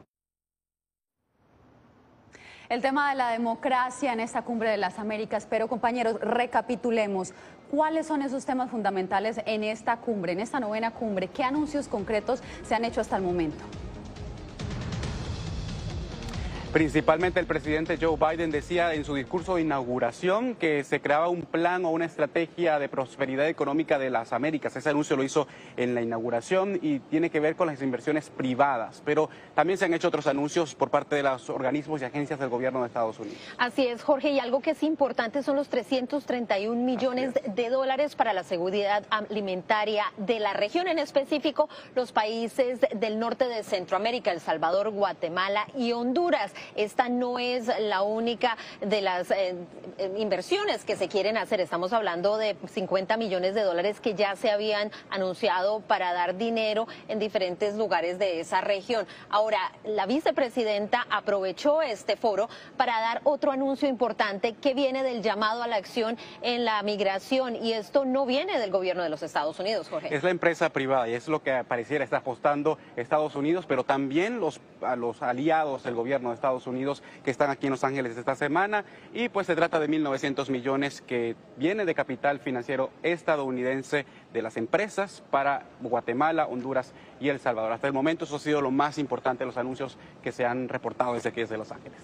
El 2.71 2.81
tema 2.81 3.09
de 3.09 3.17
la 3.17 3.31
democracia 3.31 4.13
en 4.13 4.21
esta 4.21 4.43
cumbre 4.43 4.69
de 4.69 4.77
las 4.77 4.97
Américas, 4.97 5.45
pero 5.49 5.67
compañeros, 5.67 6.21
recapitulemos. 6.21 7.33
¿Cuáles 7.69 8.07
son 8.07 8.21
esos 8.21 8.45
temas 8.45 8.71
fundamentales 8.71 9.41
en 9.45 9.65
esta 9.65 9.97
cumbre, 9.97 10.31
en 10.31 10.39
esta 10.39 10.61
novena 10.61 10.91
cumbre? 10.91 11.27
¿Qué 11.27 11.43
anuncios 11.43 11.89
concretos 11.89 12.41
se 12.63 12.73
han 12.73 12.85
hecho 12.85 13.01
hasta 13.01 13.17
el 13.17 13.23
momento? 13.23 13.61
Principalmente 16.73 17.41
el 17.41 17.47
presidente 17.47 17.97
Joe 17.99 18.15
Biden 18.15 18.49
decía 18.49 18.93
en 18.93 19.03
su 19.03 19.13
discurso 19.13 19.55
de 19.55 19.61
inauguración 19.61 20.55
que 20.55 20.85
se 20.85 21.01
creaba 21.01 21.27
un 21.27 21.41
plan 21.41 21.83
o 21.83 21.89
una 21.89 22.05
estrategia 22.05 22.79
de 22.79 22.87
prosperidad 22.87 23.49
económica 23.49 23.99
de 23.99 24.09
las 24.09 24.31
Américas. 24.31 24.73
Ese 24.77 24.87
anuncio 24.87 25.17
lo 25.17 25.25
hizo 25.25 25.49
en 25.75 25.93
la 25.93 26.01
inauguración 26.01 26.79
y 26.81 26.99
tiene 26.99 27.29
que 27.29 27.41
ver 27.41 27.57
con 27.57 27.67
las 27.67 27.81
inversiones 27.81 28.29
privadas. 28.29 29.01
Pero 29.03 29.29
también 29.53 29.77
se 29.77 29.83
han 29.83 29.93
hecho 29.93 30.07
otros 30.07 30.27
anuncios 30.27 30.73
por 30.73 30.89
parte 30.89 31.17
de 31.17 31.23
los 31.23 31.49
organismos 31.49 32.01
y 32.01 32.05
agencias 32.05 32.39
del 32.39 32.47
gobierno 32.47 32.79
de 32.79 32.87
Estados 32.87 33.19
Unidos. 33.19 33.41
Así 33.57 33.85
es, 33.85 34.01
Jorge. 34.01 34.29
Y 34.29 34.39
algo 34.39 34.61
que 34.61 34.71
es 34.71 34.81
importante 34.81 35.43
son 35.43 35.57
los 35.57 35.67
331 35.67 36.81
millones 36.81 37.33
de 37.53 37.69
dólares 37.69 38.15
para 38.15 38.31
la 38.31 38.45
seguridad 38.45 39.03
alimentaria 39.09 40.05
de 40.15 40.39
la 40.39 40.53
región, 40.53 40.87
en 40.87 40.99
específico 40.99 41.67
los 41.95 42.13
países 42.13 42.79
del 42.95 43.19
norte 43.19 43.49
de 43.49 43.63
Centroamérica, 43.63 44.31
El 44.31 44.39
Salvador, 44.39 44.89
Guatemala 44.91 45.67
y 45.75 45.91
Honduras. 45.91 46.53
Esta 46.75 47.09
no 47.09 47.39
es 47.39 47.67
la 47.79 48.01
única 48.01 48.57
de 48.81 49.01
las 49.01 49.31
eh, 49.31 49.55
eh, 49.97 50.13
inversiones 50.17 50.83
que 50.85 50.95
se 50.95 51.07
quieren 51.07 51.37
hacer. 51.37 51.61
Estamos 51.61 51.93
hablando 51.93 52.37
de 52.37 52.55
50 52.67 53.17
millones 53.17 53.55
de 53.55 53.61
dólares 53.61 53.99
que 53.99 54.15
ya 54.15 54.35
se 54.35 54.51
habían 54.51 54.91
anunciado 55.09 55.81
para 55.81 56.13
dar 56.13 56.37
dinero 56.37 56.87
en 57.07 57.19
diferentes 57.19 57.75
lugares 57.75 58.19
de 58.19 58.39
esa 58.39 58.61
región. 58.61 59.05
Ahora, 59.29 59.59
la 59.83 60.05
vicepresidenta 60.05 61.05
aprovechó 61.09 61.81
este 61.81 62.15
foro 62.17 62.49
para 62.77 62.99
dar 62.99 63.21
otro 63.23 63.51
anuncio 63.51 63.87
importante 63.87 64.53
que 64.53 64.73
viene 64.73 65.03
del 65.03 65.21
llamado 65.21 65.63
a 65.63 65.67
la 65.67 65.75
acción 65.75 66.17
en 66.41 66.65
la 66.65 66.81
migración 66.83 67.55
y 67.55 67.73
esto 67.73 68.05
no 68.05 68.25
viene 68.25 68.59
del 68.59 68.71
gobierno 68.71 69.03
de 69.03 69.09
los 69.09 69.23
Estados 69.23 69.59
Unidos, 69.59 69.89
Jorge. 69.89 70.13
Es 70.13 70.23
la 70.23 70.29
empresa 70.29 70.69
privada 70.69 71.07
y 71.07 71.13
es 71.13 71.27
lo 71.27 71.41
que 71.41 71.63
pareciera 71.63 72.03
está 72.03 72.17
apostando 72.17 72.77
Estados 72.95 73.35
Unidos, 73.35 73.65
pero 73.67 73.83
también 73.83 74.39
los, 74.39 74.59
los 74.97 75.21
aliados 75.21 75.83
del 75.83 75.95
gobierno 75.95 76.29
de 76.29 76.35
Estados 76.35 76.50
Estados 76.51 76.67
Unidos 76.67 77.01
que 77.23 77.31
están 77.31 77.49
aquí 77.49 77.67
en 77.67 77.71
Los 77.71 77.83
Ángeles 77.83 78.17
esta 78.17 78.35
semana 78.35 78.83
y 79.13 79.29
pues 79.29 79.47
se 79.47 79.55
trata 79.55 79.79
de 79.79 79.87
1.900 79.87 80.49
millones 80.49 81.01
que 81.01 81.35
viene 81.55 81.85
de 81.85 81.95
capital 81.95 82.39
financiero 82.39 82.89
estadounidense 83.03 84.05
de 84.33 84.41
las 84.41 84.57
empresas 84.57 85.23
para 85.31 85.63
Guatemala, 85.79 86.47
Honduras 86.47 86.93
y 87.21 87.29
El 87.29 87.39
Salvador. 87.39 87.71
Hasta 87.71 87.87
el 87.87 87.93
momento 87.93 88.25
eso 88.25 88.35
ha 88.35 88.39
sido 88.39 88.61
lo 88.61 88.69
más 88.69 88.97
importante 88.97 89.43
de 89.43 89.45
los 89.45 89.57
anuncios 89.57 89.97
que 90.21 90.33
se 90.33 90.45
han 90.45 90.67
reportado 90.67 91.13
desde 91.13 91.29
aquí 91.29 91.39
desde 91.39 91.57
Los 91.57 91.71
Ángeles. 91.71 91.99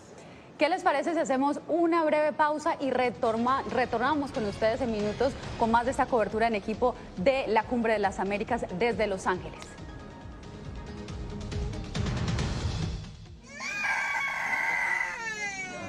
¿Qué 0.58 0.70
les 0.70 0.82
parece 0.82 1.14
si 1.14 1.20
hacemos 1.20 1.60
una 1.68 2.04
breve 2.04 2.32
pausa 2.32 2.78
y 2.80 2.90
retornamos 2.90 4.32
con 4.32 4.46
ustedes 4.46 4.82
en 4.82 4.92
minutos 4.92 5.34
con 5.60 5.72
más 5.72 5.86
de 5.86 5.92
esta 5.92 6.06
cobertura 6.06 6.48
en 6.48 6.56
equipo 6.56 6.96
de 7.18 7.46
la 7.48 7.64
Cumbre 7.64 7.94
de 7.94 8.00
las 8.00 8.20
Américas 8.20 8.66
desde 8.80 9.08
Los 9.08 9.28
Ángeles? 9.28 9.77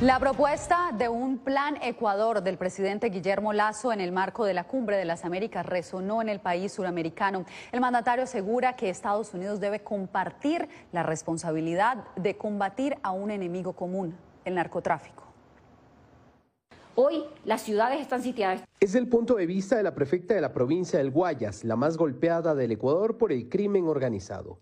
La 0.00 0.20
propuesta 0.20 0.92
de 0.96 1.08
un 1.08 1.38
plan 1.38 1.76
Ecuador 1.82 2.40
del 2.40 2.56
presidente 2.56 3.08
Guillermo 3.08 3.52
Lazo 3.52 3.92
en 3.92 4.00
el 4.00 4.12
marco 4.12 4.44
de 4.44 4.54
la 4.54 4.62
Cumbre 4.62 4.96
de 4.96 5.04
las 5.04 5.24
Américas 5.24 5.66
resonó 5.66 6.22
en 6.22 6.28
el 6.28 6.38
país 6.38 6.70
suramericano. 6.70 7.44
El 7.72 7.80
mandatario 7.80 8.22
asegura 8.22 8.76
que 8.76 8.90
Estados 8.90 9.34
Unidos 9.34 9.58
debe 9.58 9.80
compartir 9.80 10.68
la 10.92 11.02
responsabilidad 11.02 12.04
de 12.14 12.36
combatir 12.36 12.96
a 13.02 13.10
un 13.10 13.32
enemigo 13.32 13.72
común, 13.72 14.14
el 14.44 14.54
narcotráfico. 14.54 15.24
Hoy 16.94 17.24
las 17.44 17.62
ciudades 17.62 18.00
están 18.00 18.22
sitiadas. 18.22 18.62
Es 18.78 18.94
el 18.94 19.08
punto 19.08 19.34
de 19.34 19.46
vista 19.46 19.76
de 19.76 19.82
la 19.82 19.96
prefecta 19.96 20.32
de 20.32 20.40
la 20.40 20.52
provincia 20.52 21.00
del 21.00 21.10
Guayas, 21.10 21.64
la 21.64 21.74
más 21.74 21.96
golpeada 21.96 22.54
del 22.54 22.70
Ecuador 22.70 23.18
por 23.18 23.32
el 23.32 23.48
crimen 23.48 23.88
organizado. 23.88 24.60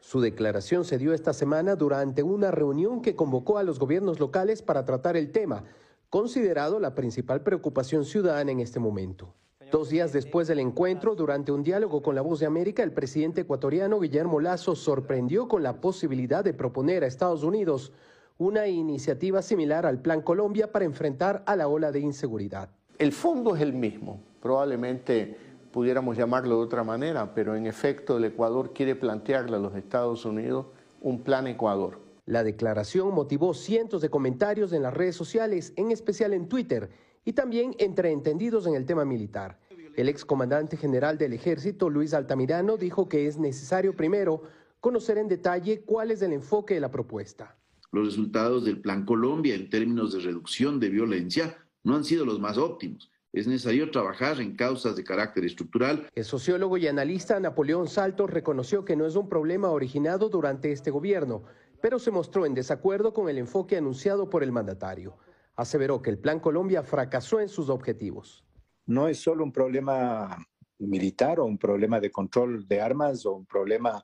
Su 0.00 0.20
declaración 0.20 0.84
se 0.84 0.98
dio 0.98 1.12
esta 1.12 1.32
semana 1.32 1.76
durante 1.76 2.22
una 2.22 2.50
reunión 2.50 3.02
que 3.02 3.16
convocó 3.16 3.58
a 3.58 3.62
los 3.62 3.78
gobiernos 3.78 4.20
locales 4.20 4.62
para 4.62 4.84
tratar 4.84 5.16
el 5.16 5.32
tema, 5.32 5.64
considerado 6.10 6.78
la 6.78 6.94
principal 6.94 7.42
preocupación 7.42 8.04
ciudadana 8.04 8.52
en 8.52 8.60
este 8.60 8.78
momento. 8.78 9.34
Dos 9.72 9.88
días 9.88 10.12
después 10.12 10.46
del 10.46 10.60
encuentro, 10.60 11.16
durante 11.16 11.50
un 11.50 11.64
diálogo 11.64 12.00
con 12.00 12.14
la 12.14 12.22
Voz 12.22 12.38
de 12.38 12.46
América, 12.46 12.84
el 12.84 12.92
presidente 12.92 13.40
ecuatoriano 13.40 13.98
Guillermo 13.98 14.38
Lazo 14.38 14.76
sorprendió 14.76 15.48
con 15.48 15.64
la 15.64 15.80
posibilidad 15.80 16.44
de 16.44 16.54
proponer 16.54 17.02
a 17.02 17.08
Estados 17.08 17.42
Unidos 17.42 17.92
una 18.38 18.68
iniciativa 18.68 19.42
similar 19.42 19.84
al 19.84 20.00
Plan 20.00 20.22
Colombia 20.22 20.70
para 20.70 20.84
enfrentar 20.84 21.42
a 21.46 21.56
la 21.56 21.66
ola 21.66 21.90
de 21.90 21.98
inseguridad. 22.00 22.68
El 22.98 23.10
fondo 23.12 23.56
es 23.56 23.62
el 23.62 23.72
mismo, 23.72 24.20
probablemente 24.40 25.36
pudiéramos 25.76 26.16
llamarlo 26.16 26.56
de 26.56 26.62
otra 26.62 26.84
manera, 26.84 27.34
pero 27.34 27.54
en 27.54 27.66
efecto 27.66 28.16
el 28.16 28.24
Ecuador 28.24 28.72
quiere 28.72 28.96
plantearle 28.96 29.56
a 29.56 29.58
los 29.58 29.76
Estados 29.76 30.24
Unidos 30.24 30.68
un 31.02 31.22
plan 31.22 31.46
Ecuador. 31.48 32.00
La 32.24 32.42
declaración 32.42 33.12
motivó 33.12 33.52
cientos 33.52 34.00
de 34.00 34.08
comentarios 34.08 34.72
en 34.72 34.80
las 34.80 34.94
redes 34.94 35.16
sociales, 35.16 35.74
en 35.76 35.90
especial 35.90 36.32
en 36.32 36.48
Twitter, 36.48 36.88
y 37.26 37.34
también 37.34 37.74
entre 37.78 38.10
entendidos 38.10 38.66
en 38.66 38.74
el 38.74 38.86
tema 38.86 39.04
militar. 39.04 39.58
El 39.96 40.08
excomandante 40.08 40.78
general 40.78 41.18
del 41.18 41.34
ejército, 41.34 41.90
Luis 41.90 42.14
Altamirano, 42.14 42.78
dijo 42.78 43.06
que 43.06 43.26
es 43.26 43.36
necesario 43.36 43.94
primero 43.94 44.44
conocer 44.80 45.18
en 45.18 45.28
detalle 45.28 45.82
cuál 45.82 46.10
es 46.10 46.22
el 46.22 46.32
enfoque 46.32 46.72
de 46.72 46.80
la 46.80 46.90
propuesta. 46.90 47.54
Los 47.92 48.06
resultados 48.06 48.64
del 48.64 48.80
Plan 48.80 49.04
Colombia 49.04 49.54
en 49.54 49.68
términos 49.68 50.14
de 50.14 50.20
reducción 50.20 50.80
de 50.80 50.88
violencia 50.88 51.54
no 51.84 51.96
han 51.96 52.04
sido 52.04 52.24
los 52.24 52.40
más 52.40 52.56
óptimos 52.56 53.10
es 53.36 53.46
necesario 53.46 53.90
trabajar 53.90 54.40
en 54.40 54.56
causas 54.56 54.96
de 54.96 55.04
carácter 55.04 55.44
estructural. 55.44 56.08
El 56.14 56.24
sociólogo 56.24 56.78
y 56.78 56.86
analista 56.86 57.38
Napoleón 57.38 57.86
Salto 57.86 58.26
reconoció 58.26 58.86
que 58.86 58.96
no 58.96 59.04
es 59.04 59.14
un 59.14 59.28
problema 59.28 59.68
originado 59.68 60.30
durante 60.30 60.72
este 60.72 60.90
gobierno, 60.90 61.44
pero 61.82 61.98
se 61.98 62.10
mostró 62.10 62.46
en 62.46 62.54
desacuerdo 62.54 63.12
con 63.12 63.28
el 63.28 63.36
enfoque 63.36 63.76
anunciado 63.76 64.30
por 64.30 64.42
el 64.42 64.52
mandatario. 64.52 65.18
Aseveró 65.54 66.00
que 66.00 66.08
el 66.08 66.18
Plan 66.18 66.40
Colombia 66.40 66.82
fracasó 66.82 67.38
en 67.38 67.50
sus 67.50 67.68
objetivos. 67.68 68.42
No 68.86 69.06
es 69.06 69.18
solo 69.18 69.44
un 69.44 69.52
problema 69.52 70.38
militar 70.78 71.38
o 71.38 71.44
un 71.44 71.58
problema 71.58 72.00
de 72.00 72.10
control 72.10 72.66
de 72.66 72.80
armas 72.80 73.26
o 73.26 73.34
un 73.34 73.44
problema 73.44 74.02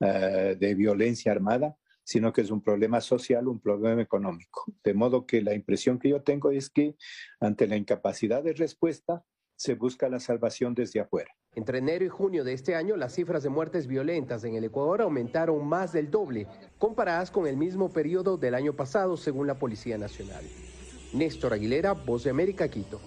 uh, 0.00 0.58
de 0.58 0.74
violencia 0.74 1.30
armada, 1.30 1.76
sino 2.12 2.30
que 2.30 2.42
es 2.42 2.50
un 2.50 2.60
problema 2.60 3.00
social, 3.00 3.48
un 3.48 3.58
problema 3.58 4.02
económico. 4.02 4.66
De 4.84 4.92
modo 4.92 5.24
que 5.24 5.40
la 5.40 5.54
impresión 5.54 5.98
que 5.98 6.10
yo 6.10 6.20
tengo 6.20 6.50
es 6.50 6.68
que 6.68 6.94
ante 7.40 7.66
la 7.66 7.76
incapacidad 7.76 8.42
de 8.42 8.52
respuesta 8.52 9.24
se 9.56 9.76
busca 9.76 10.10
la 10.10 10.20
salvación 10.20 10.74
desde 10.74 11.00
afuera. 11.00 11.30
Entre 11.54 11.78
enero 11.78 12.04
y 12.04 12.10
junio 12.10 12.44
de 12.44 12.52
este 12.52 12.74
año, 12.74 12.96
las 12.96 13.14
cifras 13.14 13.42
de 13.42 13.48
muertes 13.48 13.86
violentas 13.86 14.44
en 14.44 14.56
el 14.56 14.64
Ecuador 14.64 15.00
aumentaron 15.00 15.66
más 15.66 15.94
del 15.94 16.10
doble, 16.10 16.48
comparadas 16.78 17.30
con 17.30 17.46
el 17.46 17.56
mismo 17.56 17.90
periodo 17.90 18.36
del 18.36 18.54
año 18.54 18.74
pasado, 18.74 19.16
según 19.16 19.46
la 19.46 19.58
Policía 19.58 19.96
Nacional. 19.96 20.44
Néstor 21.14 21.54
Aguilera, 21.54 21.92
Voz 21.92 22.24
de 22.24 22.30
América, 22.30 22.68
Quito. 22.68 23.00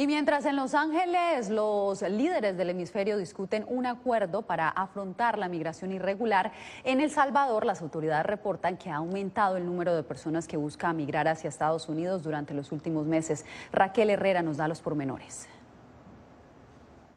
Y 0.00 0.06
mientras 0.06 0.46
en 0.46 0.54
Los 0.54 0.74
Ángeles 0.74 1.50
los 1.50 2.02
líderes 2.02 2.56
del 2.56 2.70
hemisferio 2.70 3.18
discuten 3.18 3.64
un 3.66 3.84
acuerdo 3.84 4.42
para 4.42 4.68
afrontar 4.68 5.38
la 5.38 5.48
migración 5.48 5.90
irregular, 5.90 6.52
en 6.84 7.00
El 7.00 7.10
Salvador 7.10 7.66
las 7.66 7.82
autoridades 7.82 8.24
reportan 8.24 8.76
que 8.76 8.90
ha 8.90 8.96
aumentado 8.98 9.56
el 9.56 9.66
número 9.66 9.96
de 9.96 10.04
personas 10.04 10.46
que 10.46 10.56
buscan 10.56 10.96
migrar 10.96 11.26
hacia 11.26 11.48
Estados 11.48 11.88
Unidos 11.88 12.22
durante 12.22 12.54
los 12.54 12.70
últimos 12.70 13.06
meses. 13.06 13.44
Raquel 13.72 14.10
Herrera 14.10 14.40
nos 14.40 14.58
da 14.58 14.68
los 14.68 14.80
pormenores. 14.80 15.48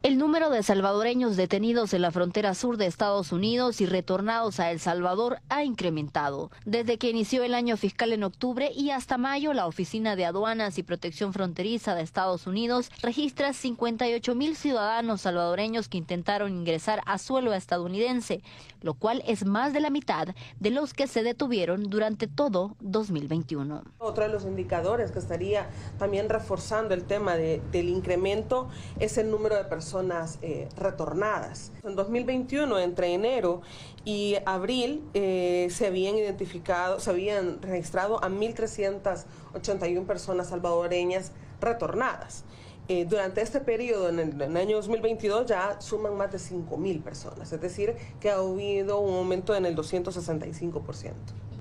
El 0.02 0.18
número 0.18 0.50
de 0.50 0.64
salvadoreños 0.64 1.36
detenidos 1.36 1.94
en 1.94 2.02
la 2.02 2.10
frontera 2.10 2.56
sur 2.56 2.76
de 2.76 2.86
Estados 2.86 3.30
Unidos 3.30 3.80
y 3.80 3.86
retornados 3.86 4.58
a 4.58 4.72
El 4.72 4.80
Salvador 4.80 5.38
ha 5.48 5.62
incrementado. 5.62 6.50
Desde 6.64 6.98
que 6.98 7.08
inició 7.08 7.44
el 7.44 7.54
año 7.54 7.76
fiscal 7.76 8.12
en 8.12 8.24
octubre 8.24 8.72
y 8.74 8.90
hasta 8.90 9.16
mayo, 9.16 9.52
la 9.52 9.68
Oficina 9.68 10.16
de 10.16 10.24
Aduanas 10.24 10.76
y 10.76 10.82
Protección 10.82 11.32
Fronteriza 11.32 11.94
de 11.94 12.02
Estados 12.02 12.48
Unidos 12.48 12.90
registra 13.00 13.52
58 13.52 14.34
mil 14.34 14.56
ciudadanos 14.56 15.20
salvadoreños 15.20 15.86
que 15.86 15.98
intentaron 15.98 16.50
ingresar 16.50 17.00
a 17.06 17.18
suelo 17.18 17.54
estadounidense, 17.54 18.42
lo 18.80 18.94
cual 18.94 19.22
es 19.28 19.46
más 19.46 19.72
de 19.72 19.82
la 19.82 19.90
mitad 19.90 20.26
de 20.58 20.70
los 20.70 20.94
que 20.94 21.06
se 21.06 21.22
detuvieron 21.22 21.84
durante 21.84 22.26
todo 22.26 22.74
2021. 22.80 23.84
Otro 23.98 24.24
de 24.24 24.30
los 24.30 24.42
indicadores 24.46 25.12
que 25.12 25.20
estaría 25.20 25.70
también 25.96 26.28
reforzando 26.28 26.92
el 26.92 27.04
tema 27.04 27.36
de, 27.36 27.62
del 27.70 27.88
incremento 27.88 28.68
es 28.98 29.16
el 29.16 29.30
número 29.30 29.54
de 29.54 29.62
personas 29.62 29.91
personas 29.92 30.38
eh, 30.40 30.68
retornadas. 30.74 31.70
En 31.84 31.94
2021, 31.94 32.78
entre 32.78 33.12
enero 33.12 33.60
y 34.06 34.36
abril, 34.46 35.02
eh, 35.12 35.68
se 35.70 35.86
habían 35.86 36.16
identificado, 36.16 36.98
se 36.98 37.10
habían 37.10 37.60
registrado 37.60 38.24
a 38.24 38.30
1.381 38.30 40.06
personas 40.06 40.48
salvadoreñas 40.48 41.32
retornadas. 41.60 42.44
Eh, 42.88 43.04
durante 43.04 43.42
este 43.42 43.60
periodo, 43.60 44.08
en 44.08 44.18
el, 44.18 44.40
en 44.40 44.52
el, 44.52 44.56
año 44.56 44.76
2022, 44.76 45.44
ya 45.44 45.78
suman 45.78 46.16
más 46.16 46.32
de 46.32 46.38
5.000 46.38 47.02
personas, 47.02 47.52
es 47.52 47.60
decir, 47.60 47.94
que 48.18 48.30
ha 48.30 48.36
habido 48.36 48.98
un 48.98 49.14
aumento 49.14 49.54
en 49.54 49.66
el 49.66 49.76
265%. 49.76 51.12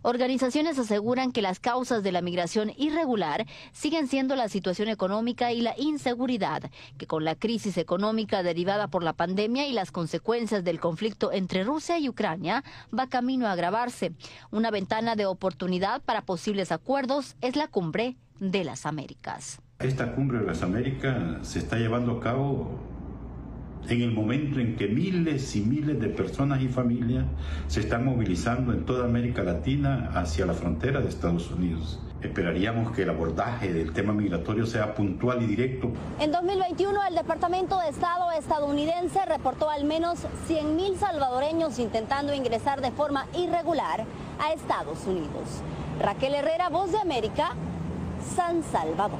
Organizaciones 0.03 0.79
aseguran 0.79 1.31
que 1.31 1.41
las 1.41 1.59
causas 1.59 2.01
de 2.01 2.11
la 2.11 2.21
migración 2.21 2.71
irregular 2.77 3.45
siguen 3.71 4.07
siendo 4.07 4.35
la 4.35 4.49
situación 4.49 4.89
económica 4.89 5.51
y 5.51 5.61
la 5.61 5.75
inseguridad, 5.77 6.71
que 6.97 7.07
con 7.07 7.23
la 7.23 7.35
crisis 7.35 7.77
económica 7.77 8.41
derivada 8.41 8.87
por 8.87 9.03
la 9.03 9.13
pandemia 9.13 9.67
y 9.67 9.73
las 9.73 9.91
consecuencias 9.91 10.63
del 10.63 10.79
conflicto 10.79 11.31
entre 11.31 11.63
Rusia 11.63 11.99
y 11.99 12.09
Ucrania 12.09 12.63
va 12.97 13.07
camino 13.07 13.47
a 13.47 13.51
agravarse. 13.51 14.13
Una 14.49 14.71
ventana 14.71 15.15
de 15.15 15.25
oportunidad 15.27 16.01
para 16.01 16.23
posibles 16.23 16.71
acuerdos 16.71 17.35
es 17.41 17.55
la 17.55 17.67
cumbre 17.67 18.17
de 18.39 18.63
las 18.63 18.87
Américas. 18.87 19.61
Esta 19.79 20.13
cumbre 20.15 20.39
de 20.39 20.45
las 20.45 20.63
Américas 20.63 21.47
se 21.47 21.59
está 21.59 21.77
llevando 21.77 22.17
a 22.17 22.19
cabo 22.19 22.79
en 23.89 24.01
el 24.01 24.11
momento 24.11 24.59
en 24.59 24.75
que 24.75 24.87
miles 24.87 25.55
y 25.55 25.61
miles 25.61 25.99
de 25.99 26.09
personas 26.09 26.61
y 26.61 26.67
familias 26.67 27.25
se 27.67 27.81
están 27.81 28.05
movilizando 28.05 28.73
en 28.73 28.85
toda 28.85 29.05
América 29.05 29.43
Latina 29.43 30.11
hacia 30.13 30.45
la 30.45 30.53
frontera 30.53 31.01
de 31.01 31.09
Estados 31.09 31.51
Unidos. 31.51 31.99
Esperaríamos 32.21 32.91
que 32.91 33.01
el 33.01 33.09
abordaje 33.09 33.73
del 33.73 33.93
tema 33.93 34.13
migratorio 34.13 34.67
sea 34.67 34.93
puntual 34.93 35.41
y 35.41 35.47
directo. 35.47 35.91
En 36.19 36.31
2021, 36.31 36.99
el 37.09 37.15
Departamento 37.15 37.79
de 37.79 37.89
Estado 37.89 38.31
estadounidense 38.37 39.25
reportó 39.25 39.69
al 39.69 39.85
menos 39.85 40.19
100.000 40.47 40.97
salvadoreños 40.97 41.79
intentando 41.79 42.33
ingresar 42.33 42.81
de 42.81 42.91
forma 42.91 43.25
irregular 43.35 44.05
a 44.39 44.53
Estados 44.53 45.05
Unidos. 45.07 45.63
Raquel 45.99 46.35
Herrera, 46.35 46.69
Voz 46.69 46.91
de 46.91 46.99
América, 46.99 47.55
San 48.35 48.61
Salvador. 48.63 49.19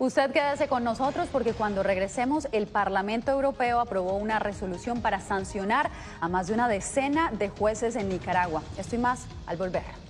Usted 0.00 0.30
quédese 0.32 0.66
con 0.66 0.82
nosotros 0.82 1.28
porque 1.30 1.52
cuando 1.52 1.82
regresemos 1.82 2.48
el 2.52 2.66
Parlamento 2.66 3.32
Europeo 3.32 3.80
aprobó 3.80 4.14
una 4.14 4.38
resolución 4.38 5.02
para 5.02 5.20
sancionar 5.20 5.90
a 6.22 6.28
más 6.30 6.46
de 6.46 6.54
una 6.54 6.68
decena 6.68 7.30
de 7.32 7.50
jueces 7.50 7.96
en 7.96 8.08
Nicaragua. 8.08 8.62
Esto 8.78 8.96
y 8.96 8.98
más 8.98 9.26
al 9.46 9.58
volver. 9.58 10.09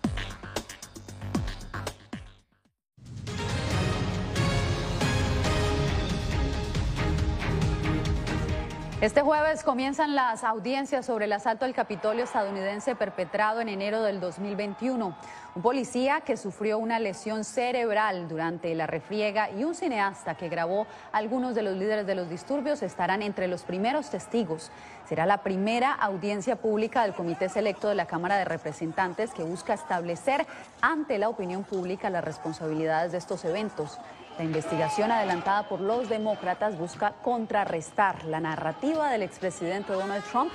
Este 9.01 9.21
jueves 9.21 9.63
comienzan 9.63 10.13
las 10.13 10.43
audiencias 10.43 11.07
sobre 11.07 11.25
el 11.25 11.33
asalto 11.33 11.65
al 11.65 11.73
Capitolio 11.73 12.23
estadounidense 12.23 12.93
perpetrado 12.93 13.59
en 13.59 13.67
enero 13.67 14.03
del 14.03 14.19
2021. 14.19 15.15
Un 15.55 15.61
policía 15.63 16.21
que 16.21 16.37
sufrió 16.37 16.77
una 16.77 16.99
lesión 16.99 17.43
cerebral 17.43 18.27
durante 18.27 18.75
la 18.75 18.85
refriega 18.85 19.49
y 19.49 19.63
un 19.63 19.73
cineasta 19.73 20.35
que 20.35 20.49
grabó 20.49 20.85
algunos 21.13 21.55
de 21.55 21.63
los 21.63 21.75
líderes 21.77 22.05
de 22.05 22.13
los 22.13 22.29
disturbios 22.29 22.83
estarán 22.83 23.23
entre 23.23 23.47
los 23.47 23.63
primeros 23.63 24.11
testigos. 24.11 24.69
Será 25.09 25.25
la 25.25 25.39
primera 25.39 25.93
audiencia 25.93 26.55
pública 26.55 27.01
del 27.01 27.15
Comité 27.15 27.49
Selecto 27.49 27.89
de 27.89 27.95
la 27.95 28.05
Cámara 28.05 28.37
de 28.37 28.45
Representantes 28.45 29.31
que 29.31 29.41
busca 29.41 29.73
establecer 29.73 30.45
ante 30.79 31.17
la 31.17 31.27
opinión 31.27 31.63
pública 31.63 32.11
las 32.11 32.23
responsabilidades 32.23 33.13
de 33.13 33.17
estos 33.17 33.45
eventos. 33.45 33.99
La 34.37 34.45
investigación 34.45 35.11
adelantada 35.11 35.67
por 35.67 35.81
los 35.81 36.09
demócratas 36.09 36.77
busca 36.77 37.13
contrarrestar 37.21 38.25
la 38.25 38.39
narrativa 38.39 39.11
del 39.11 39.23
expresidente 39.23 39.93
Donald 39.93 40.23
Trump 40.31 40.51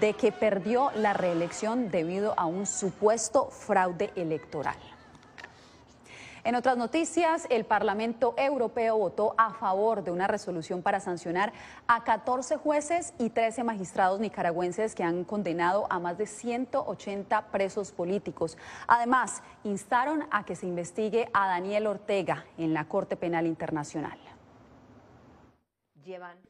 de 0.00 0.14
que 0.14 0.32
perdió 0.32 0.90
la 0.96 1.12
reelección 1.12 1.90
debido 1.90 2.34
a 2.36 2.46
un 2.46 2.66
supuesto 2.66 3.48
fraude 3.50 4.10
electoral. 4.16 4.76
En 6.44 6.56
otras 6.56 6.76
noticias, 6.76 7.46
el 7.50 7.64
Parlamento 7.64 8.34
Europeo 8.36 8.98
votó 8.98 9.32
a 9.38 9.52
favor 9.52 10.02
de 10.02 10.10
una 10.10 10.26
resolución 10.26 10.82
para 10.82 10.98
sancionar 10.98 11.52
a 11.86 12.02
14 12.02 12.56
jueces 12.56 13.14
y 13.20 13.30
13 13.30 13.62
magistrados 13.62 14.18
nicaragüenses 14.18 14.96
que 14.96 15.04
han 15.04 15.22
condenado 15.22 15.86
a 15.88 16.00
más 16.00 16.18
de 16.18 16.26
180 16.26 17.42
presos 17.52 17.92
políticos. 17.92 18.58
Además, 18.88 19.44
instaron 19.62 20.26
a 20.32 20.44
que 20.44 20.56
se 20.56 20.66
investigue 20.66 21.28
a 21.32 21.46
Daniel 21.46 21.86
Ortega 21.86 22.44
en 22.58 22.74
la 22.74 22.86
Corte 22.86 23.16
Penal 23.16 23.46
Internacional. 23.46 24.18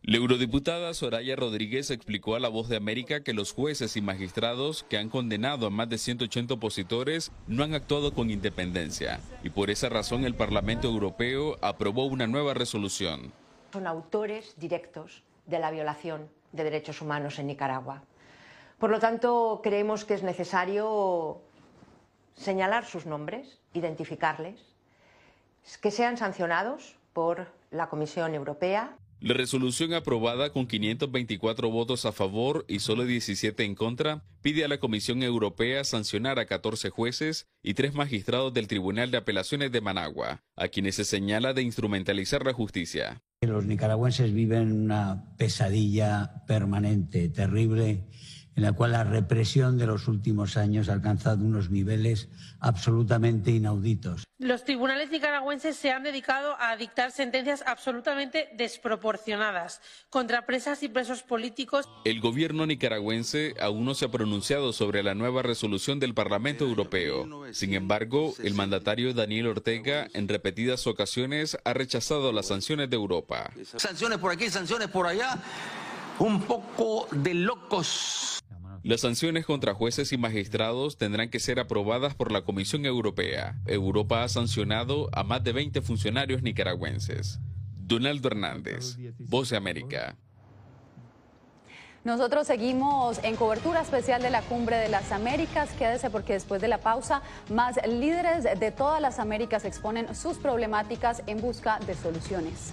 La 0.02 0.16
eurodiputada 0.16 0.94
Soraya 0.94 1.36
Rodríguez 1.36 1.90
explicó 1.90 2.34
a 2.34 2.40
La 2.40 2.48
Voz 2.48 2.68
de 2.68 2.76
América 2.76 3.22
que 3.22 3.34
los 3.34 3.52
jueces 3.52 3.96
y 3.96 4.00
magistrados 4.00 4.84
que 4.88 4.96
han 4.96 5.08
condenado 5.08 5.66
a 5.66 5.70
más 5.70 5.88
de 5.88 5.98
180 5.98 6.54
opositores 6.54 7.32
no 7.46 7.62
han 7.62 7.74
actuado 7.74 8.14
con 8.14 8.30
independencia 8.30 9.20
y 9.42 9.50
por 9.50 9.70
esa 9.70 9.88
razón 9.88 10.24
el 10.24 10.34
Parlamento 10.34 10.88
Europeo 10.88 11.58
aprobó 11.60 12.06
una 12.06 12.26
nueva 12.26 12.54
resolución. 12.54 13.32
Son 13.72 13.86
autores 13.86 14.54
directos 14.58 15.22
de 15.46 15.58
la 15.58 15.70
violación 15.70 16.28
de 16.52 16.64
derechos 16.64 17.02
humanos 17.02 17.38
en 17.38 17.48
Nicaragua. 17.48 18.02
Por 18.78 18.90
lo 18.90 19.00
tanto, 19.00 19.60
creemos 19.62 20.04
que 20.04 20.14
es 20.14 20.22
necesario 20.22 21.40
señalar 22.34 22.84
sus 22.84 23.06
nombres, 23.06 23.60
identificarles, 23.74 24.60
que 25.80 25.90
sean 25.90 26.16
sancionados 26.16 26.96
por 27.12 27.48
la 27.70 27.88
Comisión 27.88 28.34
Europea 28.34 28.96
la 29.22 29.34
resolución 29.34 29.94
aprobada 29.94 30.50
con 30.50 30.66
524 30.66 31.70
votos 31.70 32.06
a 32.06 32.12
favor 32.12 32.64
y 32.66 32.80
solo 32.80 33.04
17 33.04 33.64
en 33.64 33.76
contra 33.76 34.24
pide 34.42 34.64
a 34.64 34.68
la 34.68 34.78
Comisión 34.78 35.22
Europea 35.22 35.84
sancionar 35.84 36.40
a 36.40 36.46
14 36.46 36.90
jueces 36.90 37.46
y 37.62 37.74
tres 37.74 37.94
magistrados 37.94 38.52
del 38.52 38.66
Tribunal 38.66 39.12
de 39.12 39.18
Apelaciones 39.18 39.70
de 39.70 39.80
Managua, 39.80 40.42
a 40.56 40.66
quienes 40.66 40.96
se 40.96 41.04
señala 41.04 41.54
de 41.54 41.62
instrumentalizar 41.62 42.44
la 42.44 42.52
justicia. 42.52 43.22
Los 43.42 43.64
nicaragüenses 43.64 44.32
viven 44.34 44.72
una 44.72 45.36
pesadilla 45.38 46.42
permanente, 46.48 47.28
terrible 47.28 48.08
en 48.56 48.62
la 48.62 48.72
cual 48.72 48.92
la 48.92 49.04
represión 49.04 49.78
de 49.78 49.86
los 49.86 50.08
últimos 50.08 50.56
años 50.56 50.88
ha 50.88 50.92
alcanzado 50.92 51.44
unos 51.44 51.70
niveles 51.70 52.28
absolutamente 52.60 53.50
inauditos. 53.50 54.24
Los 54.38 54.64
tribunales 54.64 55.10
nicaragüenses 55.10 55.76
se 55.76 55.92
han 55.92 56.02
dedicado 56.02 56.56
a 56.58 56.76
dictar 56.76 57.12
sentencias 57.12 57.62
absolutamente 57.64 58.48
desproporcionadas 58.56 59.80
contra 60.10 60.46
presas 60.46 60.82
y 60.82 60.88
presos 60.88 61.22
políticos. 61.22 61.88
El 62.04 62.20
gobierno 62.20 62.66
nicaragüense 62.66 63.54
aún 63.60 63.84
no 63.84 63.94
se 63.94 64.06
ha 64.06 64.10
pronunciado 64.10 64.72
sobre 64.72 65.02
la 65.02 65.14
nueva 65.14 65.42
resolución 65.42 66.00
del 66.00 66.14
Parlamento 66.14 66.64
Europeo. 66.64 67.28
Sin 67.52 67.74
embargo, 67.74 68.34
el 68.42 68.54
mandatario 68.54 69.14
Daniel 69.14 69.46
Ortega 69.46 70.08
en 70.12 70.28
repetidas 70.28 70.86
ocasiones 70.86 71.56
ha 71.64 71.72
rechazado 71.72 72.32
las 72.32 72.46
sanciones 72.46 72.90
de 72.90 72.96
Europa. 72.96 73.52
Sanciones 73.76 74.18
por 74.18 74.32
aquí, 74.32 74.50
sanciones 74.50 74.88
por 74.88 75.06
allá. 75.06 75.38
Un 76.18 76.42
poco 76.42 77.08
de 77.12 77.34
locos 77.34 78.41
Las 78.84 79.02
sanciones 79.02 79.46
contra 79.46 79.74
jueces 79.74 80.12
y 80.12 80.18
magistrados 80.18 80.98
tendrán 80.98 81.28
que 81.28 81.38
ser 81.38 81.60
aprobadas 81.60 82.16
por 82.16 82.32
la 82.32 82.42
Comisión 82.42 82.84
Europea. 82.84 83.60
Europa 83.66 84.24
ha 84.24 84.28
sancionado 84.28 85.08
a 85.12 85.22
más 85.22 85.44
de 85.44 85.52
20 85.52 85.82
funcionarios 85.82 86.42
nicaragüenses. 86.42 87.38
Donaldo 87.76 88.26
Hernández, 88.26 88.96
Voz 89.18 89.50
de 89.50 89.56
América. 89.56 90.16
Nosotros 92.02 92.48
seguimos 92.48 93.20
en 93.22 93.36
cobertura 93.36 93.82
especial 93.82 94.20
de 94.20 94.30
la 94.30 94.42
Cumbre 94.42 94.76
de 94.78 94.88
las 94.88 95.12
Américas. 95.12 95.70
Quédese 95.78 96.10
porque 96.10 96.32
después 96.32 96.60
de 96.60 96.66
la 96.66 96.78
pausa, 96.78 97.22
más 97.50 97.78
líderes 97.86 98.58
de 98.58 98.72
todas 98.72 99.00
las 99.00 99.20
Américas 99.20 99.64
exponen 99.64 100.12
sus 100.16 100.38
problemáticas 100.38 101.22
en 101.28 101.40
busca 101.40 101.78
de 101.86 101.94
soluciones. 101.94 102.72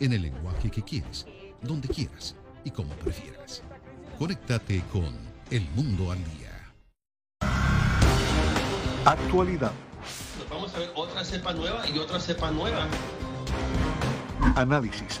en 0.00 0.12
el 0.12 0.22
lenguaje 0.22 0.70
que 0.70 0.82
quieres, 0.82 1.26
donde 1.62 1.88
quieras 1.88 2.34
y 2.64 2.70
como 2.70 2.94
prefieras. 2.94 3.62
Conéctate 4.18 4.82
con 4.92 5.10
El 5.50 5.68
Mundo 5.74 6.10
al 6.10 6.18
Día. 6.18 6.72
Actualidad. 9.04 9.72
vamos 10.50 10.74
a 10.74 10.78
ver 10.78 10.90
otra 10.94 11.24
cepa 11.24 11.52
nueva 11.52 11.88
y 11.88 11.98
otra 11.98 12.18
cepa 12.18 12.50
nueva. 12.50 12.86
Análisis. 14.56 15.20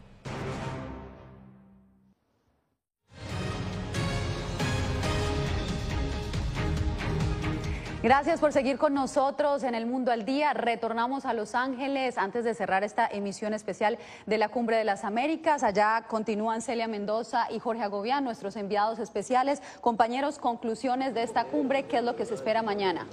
Gracias 8.03 8.39
por 8.39 8.51
seguir 8.51 8.79
con 8.79 8.95
nosotros 8.95 9.61
en 9.61 9.75
el 9.75 9.85
Mundo 9.85 10.11
al 10.11 10.25
Día. 10.25 10.53
Retornamos 10.53 11.23
a 11.27 11.33
Los 11.33 11.53
Ángeles 11.53 12.17
antes 12.17 12.43
de 12.43 12.55
cerrar 12.55 12.83
esta 12.83 13.05
emisión 13.05 13.53
especial 13.53 13.99
de 14.25 14.39
la 14.39 14.49
Cumbre 14.49 14.75
de 14.75 14.83
las 14.83 15.03
Américas. 15.03 15.61
Allá 15.61 16.05
continúan 16.07 16.63
Celia 16.63 16.87
Mendoza 16.87 17.45
y 17.51 17.59
Jorge 17.59 17.83
Agobián, 17.83 18.23
nuestros 18.23 18.55
enviados 18.55 18.97
especiales. 18.97 19.61
Compañeros, 19.81 20.39
conclusiones 20.39 21.13
de 21.13 21.21
esta 21.21 21.43
cumbre, 21.43 21.85
¿qué 21.85 21.97
es 21.97 22.03
lo 22.03 22.15
que 22.15 22.25
se 22.25 22.33
espera 22.33 22.63
mañana? 22.63 23.05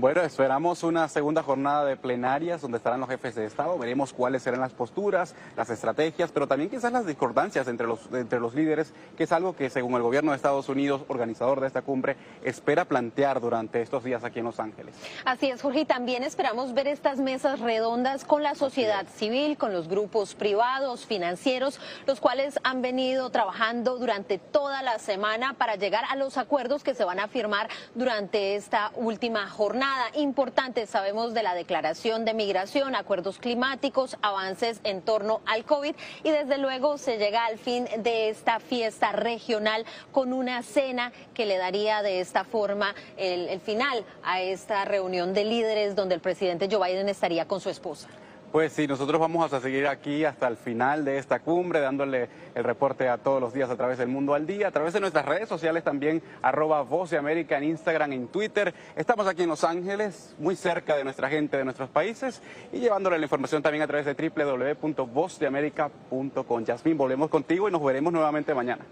Bueno, 0.00 0.22
esperamos 0.22 0.84
una 0.84 1.08
segunda 1.08 1.42
jornada 1.42 1.84
de 1.84 1.96
plenarias 1.96 2.60
donde 2.60 2.76
estarán 2.76 3.00
los 3.00 3.08
jefes 3.08 3.34
de 3.34 3.44
Estado. 3.44 3.76
Veremos 3.76 4.12
cuáles 4.12 4.44
serán 4.44 4.60
las 4.60 4.72
posturas, 4.72 5.34
las 5.56 5.70
estrategias, 5.70 6.30
pero 6.30 6.46
también 6.46 6.70
quizás 6.70 6.92
las 6.92 7.04
discordancias 7.04 7.66
entre 7.66 7.88
los, 7.88 8.06
entre 8.12 8.38
los 8.38 8.54
líderes, 8.54 8.94
que 9.16 9.24
es 9.24 9.32
algo 9.32 9.56
que 9.56 9.70
según 9.70 9.94
el 9.94 10.02
gobierno 10.02 10.30
de 10.30 10.36
Estados 10.36 10.68
Unidos, 10.68 11.02
organizador 11.08 11.60
de 11.60 11.66
esta 11.66 11.82
cumbre, 11.82 12.16
espera 12.44 12.84
plantear 12.84 13.40
durante 13.40 13.82
estos 13.82 14.04
días 14.04 14.22
aquí 14.22 14.38
en 14.38 14.44
Los 14.44 14.60
Ángeles. 14.60 14.94
Así 15.24 15.50
es, 15.50 15.62
Jorge, 15.62 15.80
y 15.80 15.84
también 15.84 16.22
esperamos 16.22 16.74
ver 16.74 16.86
estas 16.86 17.18
mesas 17.18 17.58
redondas 17.58 18.24
con 18.24 18.44
la 18.44 18.54
sociedad 18.54 19.04
civil, 19.16 19.58
con 19.58 19.72
los 19.72 19.88
grupos 19.88 20.36
privados, 20.36 21.06
financieros, 21.06 21.80
los 22.06 22.20
cuales 22.20 22.60
han 22.62 22.82
venido 22.82 23.30
trabajando 23.30 23.98
durante 23.98 24.38
toda 24.38 24.80
la 24.82 25.00
semana 25.00 25.54
para 25.54 25.74
llegar 25.74 26.04
a 26.08 26.14
los 26.14 26.38
acuerdos 26.38 26.84
que 26.84 26.94
se 26.94 27.02
van 27.02 27.18
a 27.18 27.26
firmar 27.26 27.68
durante 27.96 28.54
esta 28.54 28.92
última 28.94 29.48
jornada 29.48 29.87
importante. 30.14 30.86
Sabemos 30.86 31.34
de 31.34 31.42
la 31.42 31.54
declaración 31.54 32.24
de 32.24 32.34
migración, 32.34 32.94
acuerdos 32.94 33.38
climáticos, 33.38 34.16
avances 34.22 34.80
en 34.84 35.02
torno 35.02 35.40
al 35.46 35.64
COVID 35.64 35.94
y 36.22 36.30
desde 36.30 36.58
luego 36.58 36.98
se 36.98 37.18
llega 37.18 37.46
al 37.46 37.58
fin 37.58 37.86
de 37.98 38.28
esta 38.28 38.60
fiesta 38.60 39.12
regional 39.12 39.84
con 40.12 40.32
una 40.32 40.62
cena 40.62 41.12
que 41.34 41.46
le 41.46 41.56
daría 41.56 42.02
de 42.02 42.20
esta 42.20 42.44
forma 42.44 42.94
el 43.16 43.60
final 43.60 44.04
a 44.22 44.40
esta 44.40 44.84
reunión 44.84 45.34
de 45.34 45.44
líderes 45.44 45.94
donde 45.94 46.14
el 46.14 46.20
presidente 46.20 46.68
Joe 46.70 46.88
Biden 46.88 47.08
estaría 47.08 47.46
con 47.46 47.60
su 47.60 47.70
esposa. 47.70 48.08
Pues 48.52 48.72
sí, 48.72 48.86
nosotros 48.86 49.20
vamos 49.20 49.52
a 49.52 49.60
seguir 49.60 49.86
aquí 49.86 50.24
hasta 50.24 50.48
el 50.48 50.56
final 50.56 51.04
de 51.04 51.18
esta 51.18 51.40
cumbre, 51.40 51.80
dándole 51.80 52.30
el 52.54 52.64
reporte 52.64 53.06
a 53.06 53.18
todos 53.18 53.42
los 53.42 53.52
días 53.52 53.68
a 53.68 53.76
través 53.76 53.98
del 53.98 54.08
Mundo 54.08 54.32
al 54.32 54.46
Día, 54.46 54.68
a 54.68 54.70
través 54.70 54.94
de 54.94 55.00
nuestras 55.00 55.26
redes 55.26 55.50
sociales 55.50 55.84
también, 55.84 56.22
arroba 56.40 56.80
Voz 56.80 57.10
de 57.10 57.18
América 57.18 57.58
en 57.58 57.64
Instagram, 57.64 58.14
en 58.14 58.28
Twitter. 58.28 58.72
Estamos 58.96 59.26
aquí 59.26 59.42
en 59.42 59.50
Los 59.50 59.64
Ángeles, 59.64 60.34
muy 60.38 60.56
cerca 60.56 60.96
de 60.96 61.04
nuestra 61.04 61.28
gente 61.28 61.58
de 61.58 61.64
nuestros 61.64 61.90
países 61.90 62.40
y 62.72 62.78
llevándole 62.78 63.18
la 63.18 63.26
información 63.26 63.62
también 63.62 63.82
a 63.82 63.86
través 63.86 64.06
de 64.06 64.14
www.vozdeamerica.com. 64.14 66.64
Yasmín, 66.64 66.96
volvemos 66.96 67.28
contigo 67.28 67.68
y 67.68 67.72
nos 67.72 67.84
veremos 67.84 68.14
nuevamente 68.14 68.54
mañana. 68.54 68.86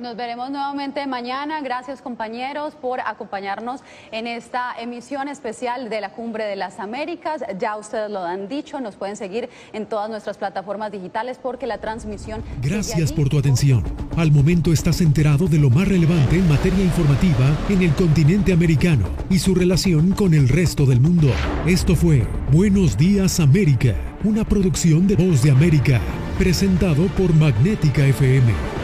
Nos 0.00 0.16
veremos 0.16 0.50
nuevamente 0.50 1.06
mañana. 1.06 1.60
Gracias 1.60 2.00
compañeros 2.00 2.74
por 2.74 3.00
acompañarnos 3.00 3.82
en 4.12 4.26
esta 4.26 4.72
emisión 4.80 5.28
especial 5.28 5.90
de 5.90 6.00
la 6.00 6.08
Cumbre 6.08 6.44
de 6.44 6.56
las 6.56 6.80
Américas. 6.80 7.44
Ya 7.58 7.76
ustedes 7.76 8.10
lo 8.10 8.20
han 8.20 8.48
dicho, 8.48 8.80
nos 8.80 8.96
pueden 8.96 9.16
seguir 9.16 9.50
en 9.74 9.84
todas 9.84 10.08
nuestras 10.08 10.38
plataformas 10.38 10.90
digitales 10.90 11.38
porque 11.42 11.66
la 11.66 11.78
transmisión... 11.78 12.42
Gracias 12.62 13.12
por 13.12 13.28
tu 13.28 13.38
atención. 13.38 13.84
Al 14.16 14.32
momento 14.32 14.72
estás 14.72 15.02
enterado 15.02 15.48
de 15.48 15.58
lo 15.58 15.68
más 15.68 15.86
relevante 15.86 16.36
en 16.36 16.48
materia 16.48 16.82
informativa 16.82 17.54
en 17.68 17.82
el 17.82 17.94
continente 17.94 18.54
americano 18.54 19.06
y 19.28 19.38
su 19.38 19.54
relación 19.54 20.12
con 20.12 20.32
el 20.32 20.48
resto 20.48 20.86
del 20.86 21.00
mundo. 21.00 21.28
Esto 21.66 21.94
fue 21.94 22.26
Buenos 22.50 22.96
Días 22.96 23.38
América, 23.38 23.94
una 24.24 24.44
producción 24.44 25.06
de 25.06 25.16
Voz 25.16 25.42
de 25.42 25.50
América, 25.50 26.00
presentado 26.38 27.06
por 27.18 27.34
Magnética 27.34 28.06
FM. 28.06 28.79